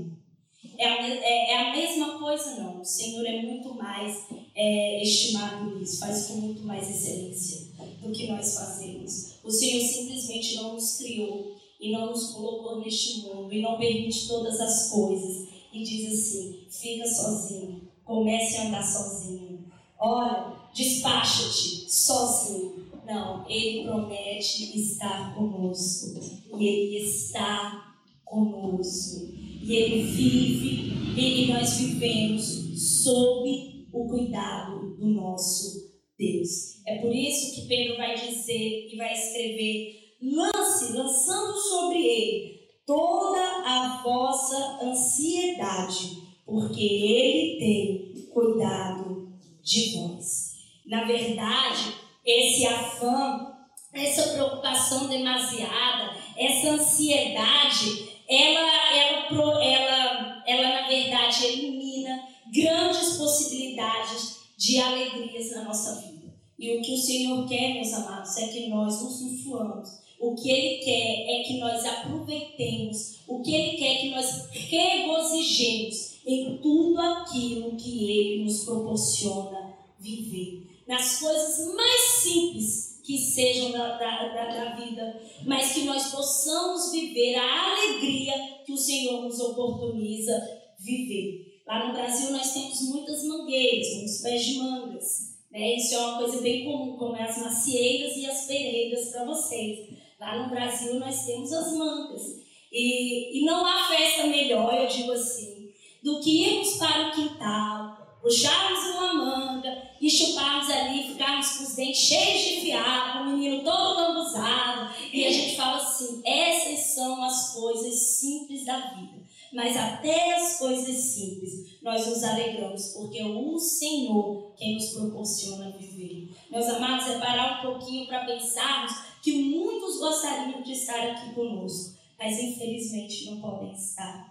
É 0.81 0.87
a, 0.87 1.07
é, 1.07 1.51
é 1.51 1.69
a 1.69 1.73
mesma 1.77 2.19
coisa, 2.19 2.55
não. 2.55 2.81
O 2.81 2.85
Senhor 2.85 3.27
é 3.27 3.43
muito 3.43 3.75
mais 3.75 4.25
é, 4.55 5.03
estimado 5.03 5.79
nisso, 5.79 5.99
faz 5.99 6.25
com 6.25 6.37
muito 6.37 6.63
mais 6.63 6.89
excelência 6.89 7.69
do 8.01 8.11
que 8.11 8.27
nós 8.27 8.55
fazemos. 8.55 9.35
O 9.45 9.51
Senhor 9.51 9.87
simplesmente 9.87 10.57
não 10.57 10.73
nos 10.73 10.97
criou 10.97 11.55
e 11.79 11.93
não 11.93 12.07
nos 12.07 12.33
colocou 12.33 12.81
neste 12.81 13.21
mundo 13.21 13.53
e 13.53 13.61
não 13.61 13.77
permite 13.77 14.27
todas 14.27 14.59
as 14.59 14.89
coisas 14.89 15.49
e 15.71 15.85
diz 15.85 16.15
assim: 16.15 16.67
fica 16.71 17.07
sozinho, 17.07 17.87
comece 18.03 18.57
a 18.57 18.69
andar 18.69 18.83
sozinho. 18.83 19.67
Olha, 19.99 20.57
despacha-te 20.73 21.93
sozinho. 21.93 22.87
Não, 23.05 23.47
Ele 23.47 23.85
promete 23.85 24.81
estar 24.81 25.35
conosco 25.35 26.19
e 26.59 26.67
Ele 26.67 26.97
está 27.07 27.97
conosco 28.25 29.50
e 29.63 29.77
Ele 29.77 30.03
vive 30.03 30.91
e 31.17 31.47
nós 31.53 31.79
vivemos 31.79 33.03
sob 33.03 33.87
o 33.93 34.09
cuidado 34.09 34.97
do 34.97 35.07
nosso 35.07 35.91
Deus. 36.19 36.83
É 36.87 36.99
por 36.99 37.15
isso 37.15 37.55
que 37.55 37.67
Pedro 37.67 37.97
vai 37.97 38.15
dizer 38.15 38.89
e 38.93 38.97
vai 38.97 39.13
escrever 39.13 40.01
lance, 40.23 40.93
lançando 40.93 41.59
sobre 41.59 41.99
ele 41.99 42.61
toda 42.87 43.41
a 43.41 44.01
vossa 44.03 44.81
ansiedade, 44.83 46.23
porque 46.45 46.83
ele 46.83 47.59
tem 47.59 48.27
cuidado 48.31 49.33
de 49.63 49.97
vós. 49.97 50.57
Na 50.87 51.05
verdade, 51.05 51.95
esse 52.25 52.67
afã, 52.67 53.55
essa 53.93 54.33
preocupação 54.33 55.09
demasiada, 55.09 56.17
essa 56.37 56.71
ansiedade, 56.71 58.10
ela, 58.31 58.97
ela, 58.97 59.65
ela, 59.65 60.43
ela 60.47 60.81
na 60.83 60.89
verdade 60.89 61.47
elimina 61.47 62.29
grandes 62.53 63.17
possibilidades 63.17 64.41
de 64.57 64.79
alegrias 64.79 65.51
na 65.53 65.65
nossa 65.65 66.01
vida. 66.01 66.33
E 66.59 66.77
o 66.77 66.83
que 66.83 66.95
o 66.95 66.99
Senhor 66.99 67.49
quer, 67.49 67.75
meus 67.75 67.93
amados, 67.93 68.37
é 68.37 68.47
que 68.49 68.69
nós 68.69 69.03
nos 69.03 69.21
influamos 69.23 70.01
o 70.21 70.35
que 70.35 70.51
Ele 70.51 70.85
quer 70.85 71.41
é 71.41 71.43
que 71.45 71.57
nós 71.59 71.83
aproveitemos, 71.83 73.21
o 73.27 73.41
que 73.41 73.55
Ele 73.55 73.79
quer 73.79 73.95
é 73.95 73.99
que 74.01 74.11
nós 74.11 74.51
regozijemos 74.51 76.21
em 76.27 76.59
tudo 76.59 77.01
aquilo 77.01 77.75
que 77.75 78.11
Ele 78.11 78.45
nos 78.45 78.65
proporciona 78.65 79.75
viver. 79.99 80.83
Nas 80.87 81.21
coisas 81.21 81.75
mais 81.75 82.01
simples 82.23 82.90
que 83.05 83.19
sejam 83.19 83.73
da, 83.73 83.97
da, 83.97 84.29
da, 84.29 84.45
da 84.47 84.75
vida, 84.77 85.21
mas 85.47 85.73
que 85.73 85.83
nós 85.83 86.11
possamos 86.11 86.93
viver 86.93 87.37
a 87.37 87.73
alegria 87.73 88.35
que 88.65 88.73
o 88.73 88.77
Senhor 88.77 89.23
nos 89.23 89.39
oportuniza 89.41 90.41
viver. 90.79 91.63
Lá 91.67 91.87
no 91.87 91.93
Brasil 91.93 92.31
nós 92.31 92.53
temos 92.53 92.81
muitas 92.89 93.25
mangueiras, 93.25 93.95
muitos 93.97 94.19
pés 94.23 94.45
de 94.45 94.59
mangas. 94.59 95.31
Né? 95.51 95.77
Isso 95.77 95.95
é 95.95 95.99
uma 95.99 96.19
coisa 96.19 96.41
bem 96.41 96.65
comum, 96.65 96.97
como 96.97 97.17
é 97.17 97.23
as 97.23 97.39
macieiras 97.39 98.17
e 98.17 98.27
as 98.27 98.47
pereiras 98.47 99.11
para 99.11 99.25
vocês. 99.25 99.89
Lá 100.19 100.43
no 100.43 100.51
Brasil 100.51 100.99
nós 100.99 101.25
temos 101.25 101.53
as 101.53 101.73
mangas. 101.77 102.41
E, 102.73 103.41
e 103.41 103.45
não 103.45 103.65
há 103.65 103.89
festa 103.89 104.27
melhor, 104.27 104.73
eu 104.75 104.87
digo 104.87 105.13
assim, 105.13 105.71
do 106.03 106.21
que 106.21 106.45
irmos 106.45 106.77
para 106.77 107.09
o 107.09 107.13
quintal, 107.13 107.90
puxarmos 108.23 108.95
uma 108.95 109.13
manga 109.15 109.91
e 110.01 110.11
chuparmos 110.11 110.71
ali, 110.71 111.13
ficarmos 111.13 111.49
com 111.53 111.65
os 111.65 111.75
dentes 111.75 112.01
cheios 112.01 112.41
de 112.41 112.61
fiado, 112.63 113.21
o 113.21 113.33
menino 113.33 113.63
todo 113.65 114.01
lambuzado. 114.01 114.95
E 115.13 115.27
a 115.27 115.33
gente 115.33 115.57
fala 115.57 115.77
assim: 115.79 116.23
essas 116.25 116.95
são 116.95 117.23
as 117.23 117.55
coisas 117.55 117.95
simples 117.95 118.65
da 118.65 118.79
vida. 118.79 119.21
Mas 119.53 119.77
até 119.77 120.37
as 120.37 120.59
coisas 120.59 120.97
simples 120.97 121.81
nós 121.83 122.07
nos 122.07 122.23
alegramos, 122.23 122.89
porque 122.89 123.19
é 123.19 123.27
o 123.27 123.59
Senhor 123.59 124.53
quem 124.57 124.75
nos 124.75 124.91
proporciona 124.91 125.73
viver. 125.73 126.29
Meus 126.51 126.67
amados, 126.67 127.09
é 127.09 127.19
parar 127.19 127.59
um 127.59 127.73
pouquinho 127.73 128.07
para 128.07 128.25
pensarmos 128.25 128.93
que 129.23 129.43
muitos 129.43 129.99
gostariam 129.99 130.63
de 130.63 130.73
estar 130.73 131.01
aqui 131.01 131.35
conosco, 131.35 131.99
mas 132.19 132.39
infelizmente 132.39 133.27
não 133.27 133.41
podem 133.41 133.73
estar. 133.73 134.30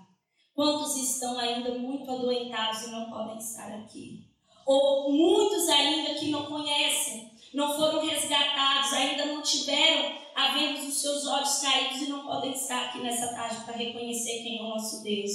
Quantos 0.60 0.98
estão 0.98 1.40
ainda 1.40 1.74
muito 1.76 2.12
adoentados 2.12 2.84
e 2.84 2.92
não 2.92 3.10
podem 3.10 3.38
estar 3.38 3.74
aqui? 3.76 4.26
Ou 4.66 5.10
muitos 5.10 5.70
ainda 5.70 6.16
que 6.16 6.30
não 6.32 6.48
conhecem, 6.48 7.32
não 7.54 7.74
foram 7.78 8.06
resgatados, 8.06 8.92
ainda 8.92 9.28
não 9.28 9.42
tiveram 9.42 10.18
a 10.36 10.50
venda 10.50 10.82
dos 10.82 10.96
seus 10.96 11.26
olhos 11.26 11.60
caídos 11.60 12.02
e 12.02 12.10
não 12.10 12.26
podem 12.26 12.52
estar 12.52 12.88
aqui 12.88 12.98
nessa 12.98 13.30
tarde 13.30 13.64
para 13.64 13.78
reconhecer 13.78 14.44
quem 14.44 14.60
é 14.60 14.62
o 14.62 14.68
nosso 14.68 15.02
Deus. 15.02 15.32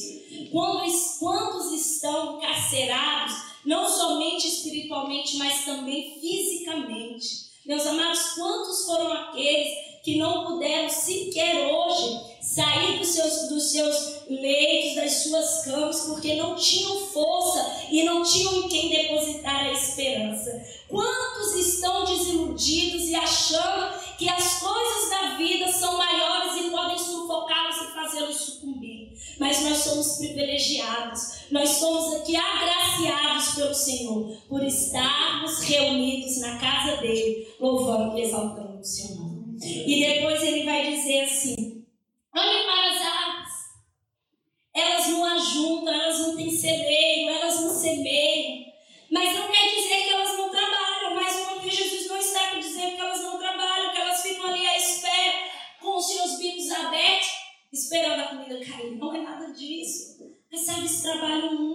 Quantos, 0.53 1.17
quantos 1.19 1.73
estão 1.73 2.39
carcerados, 2.39 3.35
não 3.65 3.89
somente 3.89 4.47
espiritualmente, 4.47 5.39
mas 5.39 5.65
também 5.65 6.21
fisicamente? 6.21 7.47
Meus 7.65 7.87
amados, 7.87 8.35
quantos 8.35 8.85
foram 8.85 9.11
aqueles 9.11 9.94
que 10.05 10.19
não 10.19 10.45
puderam 10.45 10.89
sequer 10.89 11.73
hoje 11.73 12.21
sair 12.41 12.99
dos 12.99 13.09
seus, 13.09 13.49
dos 13.49 13.73
seus 13.73 14.29
leitos, 14.29 14.97
das 14.97 15.13
suas 15.23 15.65
camas, 15.65 16.01
porque 16.03 16.35
não 16.35 16.55
tinham 16.55 17.07
força 17.07 17.87
e 17.91 18.05
não 18.05 18.23
tinham 18.23 18.55
em 18.55 18.69
quem 18.69 18.91
depositar 18.91 19.65
a 19.65 19.73
esperança? 19.73 20.63
Quantos 20.89 21.55
estão 21.55 22.05
desiludidos 22.05 23.09
e 23.09 23.15
achando 23.15 23.99
que 24.19 24.29
as 24.29 24.61
coisas 24.61 25.11
da 25.11 25.37
vida 25.37 25.73
são 25.73 25.97
maiores 25.97 26.67
e 26.67 26.71
podem 26.71 26.99
sufocá-los 26.99 27.77
e 27.77 27.95
fazê-los 27.95 28.37
sucumbir? 28.37 29.13
Mas 29.41 29.63
nós 29.63 29.79
somos 29.79 30.19
privilegiados 30.19 31.35
nós 31.51 31.69
somos 31.71 32.15
aqui 32.17 32.35
agraciados 32.35 33.55
pelo 33.55 33.75
Senhor 33.75 34.37
por 34.49 34.63
estarmos 34.65 35.61
reunidos 35.61 36.39
na 36.39 36.59
casa 36.59 36.97
dele, 36.97 37.49
louvando 37.61 38.19
e 38.19 38.23
exaltando 38.23 38.81
o 38.81 39.15
nome. 39.15 39.34
E 39.65 40.07
depois 40.07 40.43
ele 40.43 40.65
vai 40.65 40.91
dizer 40.91 41.23
assim: 41.23 41.87
olhem 42.35 42.65
para 42.65 42.91
as 42.91 43.03
árvores. 43.03 43.55
Elas 44.75 45.07
não 45.09 45.25
ajuntam, 45.25 45.95
elas 45.95 46.19
não 46.19 46.37
têm 46.37 46.51
celeiro, 46.51 47.31
elas 47.31 47.61
não 47.61 47.71
semeiam. 47.71 48.65
Mas 49.11 49.39
não 49.39 49.51
quer 49.51 49.75
dizer 49.75 50.03
que 50.03 50.11
elas 50.11 50.37
não 50.37 50.51
trabalham. 50.51 51.15
Mais 51.15 51.35
uma 51.37 51.61
vez, 51.61 51.75
Jesus 51.75 52.09
não 52.09 52.19
está 52.19 52.55
dizendo 52.59 52.97
que 52.97 53.01
elas 53.01 53.23
não 53.23 53.39
trabalham, 53.39 53.93
que 53.93 54.01
elas 54.01 54.23
ficam 54.23 54.47
ali 54.47 54.67
à 54.67 54.77
espera, 54.77 55.35
com 55.81 55.97
os 55.97 56.07
seus 56.07 56.39
bicos 56.39 56.71
abertos, 56.71 57.29
esperando 57.73 58.21
a 58.21 58.25
comida 58.25 58.65
cair. 58.65 58.97
Não 58.97 59.15
é 59.15 59.21
nada 59.21 59.53
disso. 59.53 60.15
As 60.53 60.69
aves 60.69 61.03
trabalham 61.03 61.55
muito. 61.55 61.74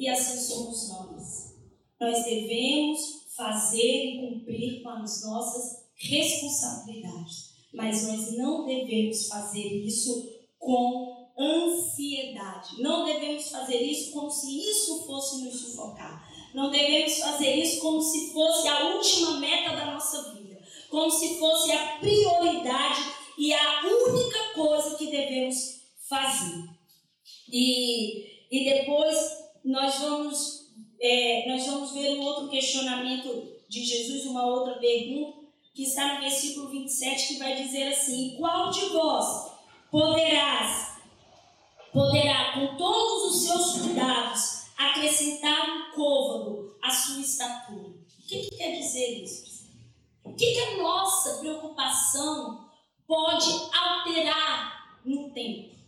E 0.00 0.08
assim 0.08 0.38
somos 0.40 0.88
nós. 0.88 1.56
Nós 2.00 2.24
devemos 2.24 3.26
fazer 3.36 4.06
e 4.06 4.18
cumprir 4.18 4.82
com 4.82 4.88
as 4.88 5.22
nossas 5.26 5.84
responsabilidades. 5.94 7.50
Mas 7.70 8.08
nós 8.08 8.32
não 8.38 8.64
devemos 8.64 9.28
fazer 9.28 9.66
isso 9.84 10.40
com 10.58 11.28
ansiedade. 11.38 12.80
Não 12.80 13.04
devemos 13.04 13.50
fazer 13.50 13.82
isso 13.82 14.12
como 14.12 14.30
se 14.30 14.70
isso 14.70 15.04
fosse 15.06 15.44
nos 15.44 15.60
sufocar. 15.60 16.26
Não 16.54 16.70
devemos 16.70 17.18
fazer 17.18 17.56
isso 17.56 17.82
como 17.82 18.00
se 18.00 18.32
fosse 18.32 18.68
a 18.68 18.94
última 18.94 19.38
meta 19.38 19.76
da 19.76 19.92
nossa 19.92 20.32
vida, 20.32 20.62
como 20.88 21.10
se 21.10 21.38
fosse 21.38 21.72
a 21.72 21.98
prioridade 21.98 23.02
e 23.36 23.52
a 23.52 23.82
única 23.84 24.54
coisa 24.54 24.96
que 24.96 25.10
devemos 25.10 25.82
fazer. 26.08 26.70
E, 27.52 28.46
e 28.50 28.64
depois 28.64 29.40
nós 29.64 29.98
vamos, 29.98 30.70
é, 31.00 31.48
nós 31.48 31.66
vamos 31.66 31.92
ver 31.92 32.18
um 32.18 32.22
outro 32.22 32.48
questionamento 32.48 33.48
de 33.68 33.84
Jesus, 33.84 34.26
uma 34.26 34.46
outra 34.46 34.74
pergunta, 34.74 35.40
que 35.74 35.84
está 35.84 36.14
no 36.14 36.20
versículo 36.20 36.68
27, 36.68 37.28
que 37.28 37.38
vai 37.38 37.56
dizer 37.56 37.88
assim: 37.88 38.36
Qual 38.38 38.70
de 38.70 38.86
vós 38.86 39.52
poderás 39.90 40.90
poderá, 41.92 42.52
com 42.52 42.76
todos 42.76 43.34
os 43.34 43.42
seus 43.42 43.82
cuidados, 43.82 44.64
acrescentar 44.76 45.68
um 45.68 45.94
côvado 45.94 46.76
à 46.82 46.90
sua 46.90 47.20
estatura. 47.20 47.88
O 47.88 48.26
que, 48.26 48.42
que 48.42 48.56
quer 48.56 48.76
dizer 48.76 49.22
isso? 49.22 49.68
O 50.24 50.32
que, 50.34 50.52
que 50.52 50.60
a 50.60 50.76
nossa 50.82 51.38
preocupação 51.38 52.70
pode 53.06 53.50
alterar 53.76 54.98
no 55.04 55.30
tempo? 55.30 55.79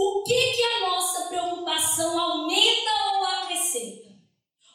O 0.00 0.22
que, 0.22 0.52
que 0.52 0.62
a 0.62 0.90
nossa 0.90 1.26
preocupação 1.26 2.20
aumenta 2.20 2.90
ou 3.16 3.26
acrescenta? 3.26 4.08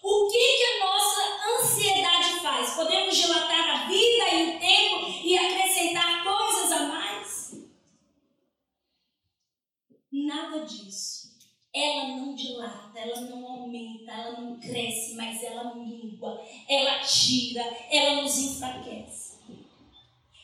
O 0.04 0.28
que, 0.30 0.58
que 0.58 0.64
a 0.66 0.86
nossa 0.86 1.62
ansiedade 1.62 2.42
faz? 2.42 2.72
Podemos 2.72 3.16
dilatar 3.16 3.70
a 3.70 3.88
vida 3.88 4.30
e 4.34 4.50
o 4.50 4.60
tempo 4.60 5.26
e 5.26 5.38
acrescentar 5.38 6.26
coisas 6.26 6.72
a 6.74 6.80
mais? 6.88 7.54
Nada 10.12 10.66
disso. 10.66 11.38
Ela 11.74 12.10
não 12.10 12.36
dilata, 12.36 13.00
ela 13.00 13.22
não 13.22 13.48
aumenta, 13.48 14.12
ela 14.12 14.42
não 14.42 14.60
cresce, 14.60 15.16
mas 15.16 15.42
ela 15.42 15.74
mingua, 15.74 16.46
ela 16.68 17.00
tira, 17.00 17.64
ela 17.90 18.22
nos 18.22 18.38
enfraquece. 18.38 19.40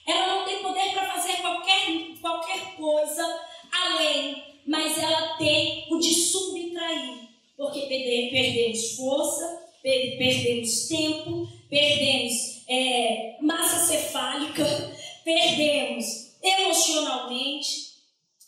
Ela 0.07 0.35
não 0.35 0.45
tem 0.45 0.61
poder 0.61 0.93
para 0.93 1.11
fazer 1.11 1.41
qualquer, 1.41 2.17
qualquer 2.21 2.77
coisa 2.77 3.49
além, 3.71 4.58
mas 4.65 4.97
ela 4.97 5.37
tem 5.37 5.87
o 5.89 5.99
de 5.99 6.13
subtrair, 6.13 7.29
porque 7.57 7.81
perdemos 7.81 8.91
força, 8.95 9.69
perdemos 9.81 10.87
tempo, 10.87 11.47
perdemos 11.69 12.63
é, 12.67 13.37
massa 13.41 13.85
cefálica, 13.87 14.65
perdemos 15.23 16.05
emocionalmente, 16.41 17.89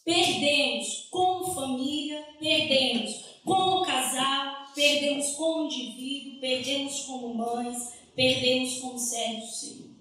Perdemos 0.04 1.08
como 1.12 1.54
família, 1.54 2.26
perdemos 2.39 3.24
como 3.45 3.86
casal, 3.86 4.67
perdemos 4.74 5.34
como 5.36 5.65
indivíduo, 5.65 6.39
perdemos 6.39 7.02
como 7.02 7.34
mães, 7.36 7.93
perdemos 8.15 8.80
como 8.80 8.97
servos 8.97 9.45
do 9.45 9.56
Senhor. 9.56 9.91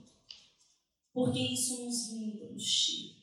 Porque 1.12 1.38
isso 1.38 1.85
nos 1.85 2.12
limpa, 2.12 2.46
nos 2.46 2.64
tira. 2.64 3.20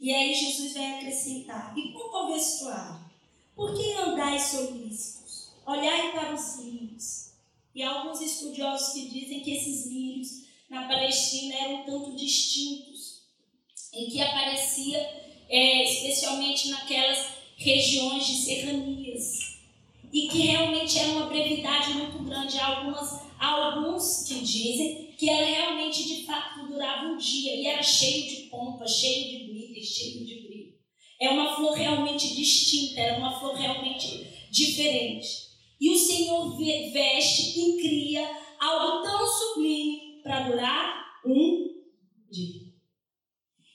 E 0.00 0.14
aí 0.14 0.34
Jesus 0.34 0.74
vai 0.74 0.98
acrescentar: 0.98 1.76
e 1.76 1.92
quanto 1.92 2.16
ao 2.16 2.32
vestuário? 2.32 3.00
Por 3.54 3.76
que 3.76 3.92
andais 3.94 4.42
solícitos? 4.42 5.52
Olhai 5.66 6.12
para 6.12 6.34
os 6.34 6.56
lírios. 6.60 7.32
E 7.74 7.82
alguns 7.82 8.20
estudiosos 8.20 8.92
que 8.92 9.08
dizem 9.08 9.40
que 9.40 9.52
esses 9.52 9.86
lírios 9.86 10.44
na 10.70 10.86
Palestina 10.86 11.54
eram 11.54 11.84
tanto 11.84 12.16
distintos, 12.16 13.22
em 13.92 14.08
que 14.08 14.20
aparecia 14.20 14.98
é, 15.48 15.84
especialmente 15.84 16.68
naquelas 16.68 17.26
regiões 17.56 18.26
de 18.26 18.36
serranias, 18.36 19.58
e 20.12 20.28
que 20.28 20.38
realmente 20.38 20.98
era 20.98 21.12
uma 21.12 21.26
brevidade 21.26 21.94
muito 21.94 22.18
grande. 22.24 22.58
Há, 22.58 22.78
algumas, 22.78 23.22
há 23.38 23.46
alguns 23.48 24.24
que 24.24 24.40
dizem 24.40 25.14
que 25.18 25.28
ela 25.28 25.46
realmente 25.46 26.04
de 26.04 26.24
fato 26.24 26.66
durava 26.66 27.06
um 27.06 27.16
dia 27.16 27.54
e 27.54 27.66
era 27.66 27.82
cheio 27.82 28.28
de 28.28 28.42
pompa, 28.48 28.86
cheio 28.86 29.46
de 29.46 29.47
glitter, 29.78 29.84
cheio 29.84 30.26
de 30.26 30.46
brilho. 30.46 30.74
É 31.20 31.30
uma 31.30 31.54
flor 31.54 31.74
realmente 31.74 32.34
distinta, 32.34 33.00
era 33.00 33.18
uma 33.18 33.38
flor 33.38 33.54
realmente 33.54 34.26
diferente. 34.50 35.48
E 35.80 35.90
o 35.90 35.96
Senhor 35.96 36.56
veste 36.56 37.58
e 37.58 37.80
cria 37.80 38.28
algo 38.60 39.02
tão 39.02 39.26
sublime 39.26 40.20
para 40.22 40.48
durar 40.48 41.20
um 41.24 41.68
dia. 42.30 42.68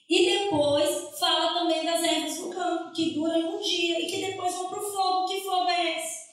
E 0.08 0.24
depois 0.26 1.18
fala 1.18 1.54
também 1.54 1.84
das 1.84 2.02
ervas 2.02 2.36
do 2.38 2.50
campo, 2.50 2.92
que 2.92 3.10
duram 3.10 3.56
um 3.56 3.60
dia 3.60 4.00
e 4.00 4.06
que 4.06 4.26
depois 4.26 4.54
vão 4.54 4.68
para 4.68 4.80
o 4.80 4.92
fogo, 4.92 5.26
que 5.26 5.40
fogo 5.40 5.68
é 5.68 5.98
esse? 5.98 6.24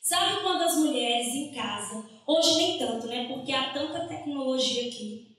Sabe 0.00 0.42
quando 0.42 0.62
as 0.62 0.76
mulheres 0.76 1.28
em 1.34 1.52
casa, 1.52 2.08
hoje 2.26 2.56
nem 2.56 2.78
tanto, 2.78 3.06
né? 3.06 3.28
Porque 3.28 3.52
há 3.52 3.72
tanta 3.72 4.08
tecnologia 4.08 4.88
aqui. 4.88 5.29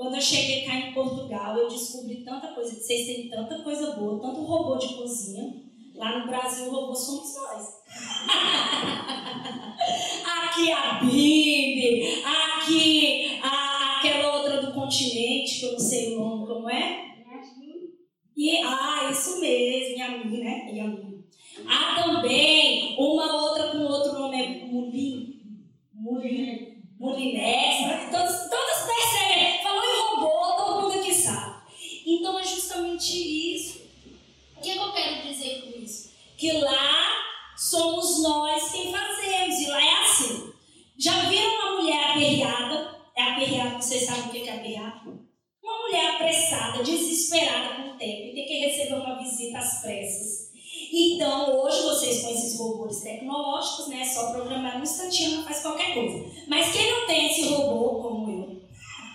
Quando 0.00 0.14
eu 0.14 0.20
cheguei 0.22 0.64
cá 0.64 0.76
em 0.76 0.94
Portugal, 0.94 1.58
eu 1.58 1.68
descobri 1.68 2.24
tanta 2.24 2.54
coisa, 2.54 2.74
vocês 2.74 3.04
têm 3.04 3.28
tanta 3.28 3.58
coisa 3.58 3.92
boa, 3.96 4.18
tanto 4.18 4.46
robô 4.46 4.78
de 4.78 4.94
cozinha. 4.94 5.62
Lá 5.94 6.20
no 6.20 6.26
Brasil, 6.26 6.68
o 6.68 6.70
robô 6.70 6.94
somos 6.94 7.34
nós. 7.34 7.82
aqui 10.24 10.72
a 10.72 11.00
Bibi, 11.04 12.22
aqui 12.24 13.40
a, 13.42 13.98
aquela 13.98 14.38
outra 14.38 14.62
do 14.62 14.72
continente, 14.72 15.60
que 15.60 15.66
eu 15.66 15.72
não 15.72 15.78
sei 15.78 16.16
o 16.16 16.18
nome 16.18 16.46
como 16.46 16.70
é. 16.70 17.10
E, 18.34 18.56
ah, 18.64 19.10
isso 19.12 19.38
mesmo, 19.38 19.98
Yami, 19.98 20.38
né? 20.38 20.72
Yami. 20.72 21.26
Há 21.68 22.02
também 22.02 22.96
uma 22.98 23.42
outra 23.42 23.68
com 23.68 23.80
outro 23.80 24.18
nome, 24.18 24.42
é 24.42 24.64
Mulim. 24.64 25.42
Mulim. 25.92 26.70
Mulinés. 27.00 28.10
Todos, 28.10 28.50
todos 28.50 28.86
percebem. 28.86 29.62
Falou 29.62 29.82
em 29.82 30.00
robô, 30.02 30.54
todo 30.54 30.82
mundo 30.82 31.00
aqui 31.00 31.14
sabe. 31.14 31.62
Então 32.06 32.38
é 32.38 32.44
justamente 32.44 33.56
isso. 33.56 33.80
O 34.54 34.60
que 34.60 34.76
eu 34.76 34.92
quero 34.92 35.26
dizer 35.26 35.62
com 35.62 35.82
isso? 35.82 36.10
Que 36.40 36.52
lá 36.52 37.06
somos 37.54 38.22
nós 38.22 38.72
quem 38.72 38.90
fazemos. 38.90 39.60
E 39.60 39.66
lá 39.66 39.84
é 39.84 40.02
assim. 40.02 40.52
Já 40.98 41.28
viram 41.28 41.54
uma 41.56 41.82
mulher 41.82 42.12
aperreada? 42.12 42.98
É 43.14 43.22
aperreada, 43.22 43.80
vocês 43.80 44.06
sabem 44.06 44.22
o 44.22 44.30
que 44.30 44.48
é 44.48 44.54
aperreada? 44.54 45.20
Uma 45.62 45.78
mulher 45.82 46.14
apressada, 46.14 46.82
desesperada 46.82 47.74
com 47.74 47.90
o 47.90 47.98
tempo 47.98 48.28
e 48.28 48.34
tem 48.34 48.46
que 48.46 48.58
receber 48.58 48.94
uma 48.94 49.18
visita 49.18 49.58
às 49.58 49.82
pressas. 49.82 50.50
Então, 50.90 51.60
hoje 51.62 51.82
vocês 51.82 52.22
com 52.22 52.30
esses 52.30 52.58
robôs 52.58 53.00
tecnológicos, 53.00 53.88
né? 53.88 54.02
Só 54.04 54.32
programar 54.32 54.78
um 54.78 54.82
instantinho 54.82 55.44
faz 55.44 55.60
qualquer 55.60 55.92
coisa. 55.92 56.24
Mas 56.48 56.72
quem 56.72 56.90
não 56.90 57.06
tem 57.06 57.26
esse 57.26 57.48
robô, 57.48 58.00
como 58.00 58.30
eu, 58.30 58.46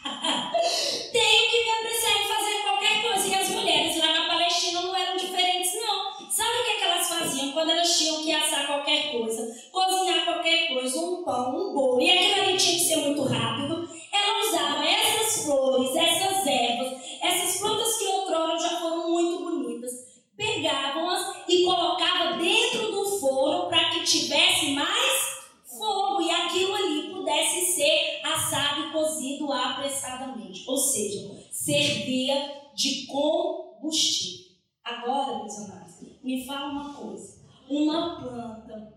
tem 1.11 1.49
que 1.49 1.63
me 1.63 1.69
apressar 1.71 2.21
em 2.21 2.27
fazer 2.27 2.61
qualquer 2.61 3.01
coisa. 3.01 3.27
E 3.27 3.33
as 3.33 3.49
mulheres 3.49 3.97
lá 3.97 4.13
na 4.13 4.27
Palestina 4.27 4.81
não 4.81 4.95
eram 4.95 5.17
diferentes, 5.17 5.73
não. 5.75 6.29
Sabe 6.29 6.49
o 6.49 6.63
que, 6.63 6.69
é 6.71 6.77
que 6.77 6.83
elas 6.83 7.07
faziam 7.07 7.51
quando 7.51 7.71
elas 7.71 7.97
tinham 7.97 8.23
que 8.23 8.31
assar 8.31 8.67
qualquer 8.86 9.12
coisa? 9.12 9.56
Quando 9.71 10.06
qualquer 10.26 10.67
coisa, 10.67 11.00
um 11.00 11.24
pão, 11.24 11.56
um 11.56 11.74
bolo, 11.74 12.00
e 12.00 12.12
aquilo 12.12 12.48
ali 12.48 12.58
tinha 12.58 12.78
que 12.78 12.86
ser 12.86 12.98
muito 12.98 13.24
rápido, 13.24 13.89
ela 14.12 14.48
usava 14.48 14.86
essas 14.86 15.43
flores, 15.43 15.95
essas 15.95 16.45
ervas, 16.45 17.02
essas 17.21 17.60
plantas 17.60 17.98
que 17.98 18.06
outrora 18.06 18.60
já 18.60 18.80
foram 18.80 19.10
muito 19.10 19.43
bonitas, 19.43 19.91
pegavam-as 20.38 21.36
e 21.48 21.63
colocavam 21.63 22.38
dentro 22.38 22.91
do 22.91 23.19
forno 23.19 23.69
para 23.69 23.89
que 23.89 24.04
tivesse 24.04 24.71
mais 24.71 25.36
fogo 25.65 26.21
e 26.21 26.30
aquilo 26.30 26.76
ali 26.76 27.10
pudesse 27.12 27.65
ser 27.74 28.21
assado 28.24 28.88
e 28.88 28.91
cozido 28.91 29.52
apressadamente. 29.52 30.63
Ou 30.67 30.78
seja, 30.78 31.32
servia 31.52 32.69
de 32.76 33.06
combustível. 33.08 34.45
Agora, 34.84 35.39
meus 35.39 35.58
amados, 35.58 35.95
me 36.24 36.45
fala 36.45 36.71
uma 36.71 36.93
coisa: 36.93 37.35
uma 37.69 38.19
planta, 38.19 38.93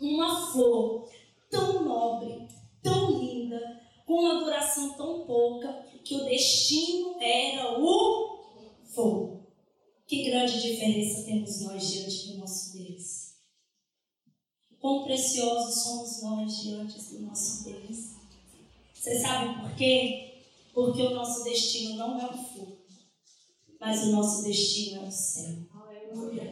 uma 0.00 0.52
flor 0.52 1.08
tão 1.50 1.84
nobre, 1.84 2.48
tão 2.82 3.10
linda, 3.18 3.80
com 4.06 4.14
uma 4.14 4.44
duração 4.44 4.94
tão 4.94 5.24
pouca, 5.24 5.84
que 6.04 6.16
o 6.16 6.24
destino 6.24 7.16
era 7.20 7.80
o 7.80 8.44
fogo. 8.84 9.46
Que 10.06 10.24
grande 10.24 10.60
diferença 10.60 11.24
temos 11.24 11.62
nós 11.62 11.90
diante 11.90 12.28
do 12.28 12.38
nosso 12.38 12.76
Deus. 12.76 13.34
Quão 14.78 15.04
preciosos 15.04 15.82
somos 15.82 16.22
nós 16.22 16.62
diante 16.62 17.00
do 17.00 17.20
nosso 17.22 17.64
Deus. 17.64 18.14
Você 18.92 19.18
sabe 19.20 19.60
por 19.60 19.74
quê? 19.76 20.42
Porque 20.74 21.02
o 21.02 21.14
nosso 21.14 21.44
destino 21.44 21.96
não 21.96 22.20
é 22.20 22.26
o 22.26 22.36
fogo, 22.36 22.84
mas 23.80 24.02
o 24.04 24.12
nosso 24.12 24.44
destino 24.44 25.04
é 25.04 25.08
o 25.08 25.10
céu. 25.10 25.73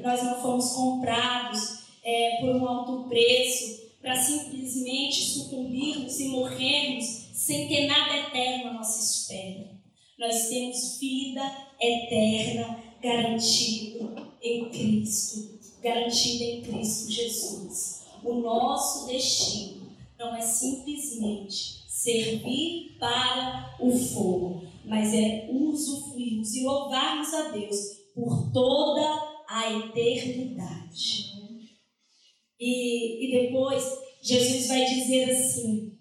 Nós 0.03 0.22
não 0.22 0.40
fomos 0.42 0.72
comprados 0.72 1.83
é, 2.05 2.38
por 2.40 2.57
um 2.57 2.66
alto 2.66 3.09
preço 3.09 3.83
para 4.01 4.16
simplesmente 4.16 5.22
sucumbirmos 5.22 6.18
e 6.18 6.29
morrermos 6.29 7.05
sem 7.33 7.68
ter 7.68 7.87
nada 7.87 8.16
eterno 8.16 8.70
à 8.70 8.72
nossa 8.75 9.01
espera. 9.01 9.70
Nós 10.18 10.48
temos 10.48 10.98
vida 10.98 11.42
eterna 11.81 12.79
garantida 13.01 14.33
em 14.42 14.68
Cristo, 14.70 15.59
garantida 15.83 16.44
em 16.44 16.62
Cristo 16.62 17.11
Jesus. 17.11 18.03
O 18.25 18.35
nosso 18.35 19.07
destino 19.07 19.90
não 20.18 20.37
é 20.37 20.40
simplesmente 20.40 21.83
servir 21.88 22.96
para 22.98 23.77
o 23.81 23.90
fogo, 23.90 24.64
mas 24.85 25.12
é 25.12 25.48
usufruirmos 25.51 26.55
e 26.55 26.64
louvarmos 26.64 27.33
a 27.35 27.51
Deus 27.51 27.77
por 28.14 28.53
toda 28.53 29.01
a 29.01 29.32
eternidade. 29.61 31.33
E, 32.59 33.27
e 33.27 33.43
depois 33.43 33.85
Jesus 34.23 34.69
vai 34.69 34.85
dizer 34.85 35.31
assim: 35.31 35.99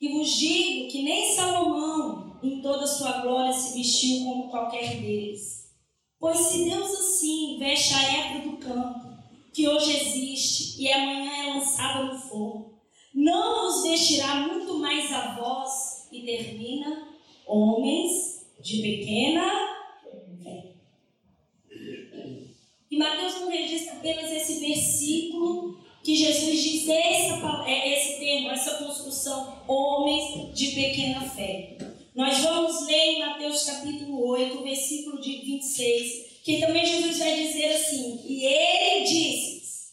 E 0.00 0.08
vos 0.08 0.30
digo 0.30 0.88
que 0.90 1.02
nem 1.02 1.34
Salomão, 1.34 2.38
em 2.42 2.62
toda 2.62 2.86
sua 2.86 3.20
glória, 3.22 3.52
se 3.52 3.76
vestiu 3.76 4.24
como 4.24 4.50
qualquer 4.50 5.00
deles. 5.00 5.70
Pois 6.18 6.38
se 6.38 6.64
Deus 6.64 6.90
assim 6.90 7.58
veste 7.58 7.94
a 7.94 8.02
erva 8.02 8.48
do 8.48 8.56
campo, 8.58 9.10
que 9.52 9.66
hoje 9.66 9.96
existe 9.96 10.80
e 10.82 10.92
amanhã 10.92 11.30
é 11.32 11.54
lançada 11.54 12.04
no 12.04 12.18
fogo, 12.18 12.80
não 13.14 13.66
vos 13.66 13.82
vestirá 13.82 14.46
muito 14.46 14.78
mais 14.78 15.12
a 15.12 15.34
vós, 15.34 16.08
e 16.12 16.22
termina, 16.22 17.08
homens 17.46 18.46
de 18.60 18.82
pequena 18.82 19.70
fé. 20.42 20.74
E 22.90 22.96
Mateus 22.98 23.34
não 23.34 23.50
registra 23.50 23.92
apenas 23.92 24.32
esse 24.32 24.54
versículo 24.54 25.78
que 26.02 26.16
Jesus 26.16 26.60
diz 26.60 26.88
essa, 26.88 27.64
é, 27.64 27.92
esse 27.92 28.18
termo, 28.18 28.50
essa 28.50 28.78
construção, 28.78 29.62
homens 29.68 30.52
de 30.52 30.72
pequena 30.72 31.20
fé. 31.20 31.76
Nós 32.16 32.38
vamos 32.38 32.86
ler 32.86 33.12
em 33.12 33.20
Mateus 33.20 33.62
capítulo 33.64 34.26
8, 34.30 34.62
versículo 34.64 35.20
de 35.20 35.38
26, 35.38 36.40
que 36.42 36.58
também 36.58 36.84
Jesus 36.84 37.18
vai 37.18 37.36
dizer 37.36 37.66
assim: 37.66 38.24
E 38.26 38.44
ele 38.44 39.04
disse: 39.04 39.92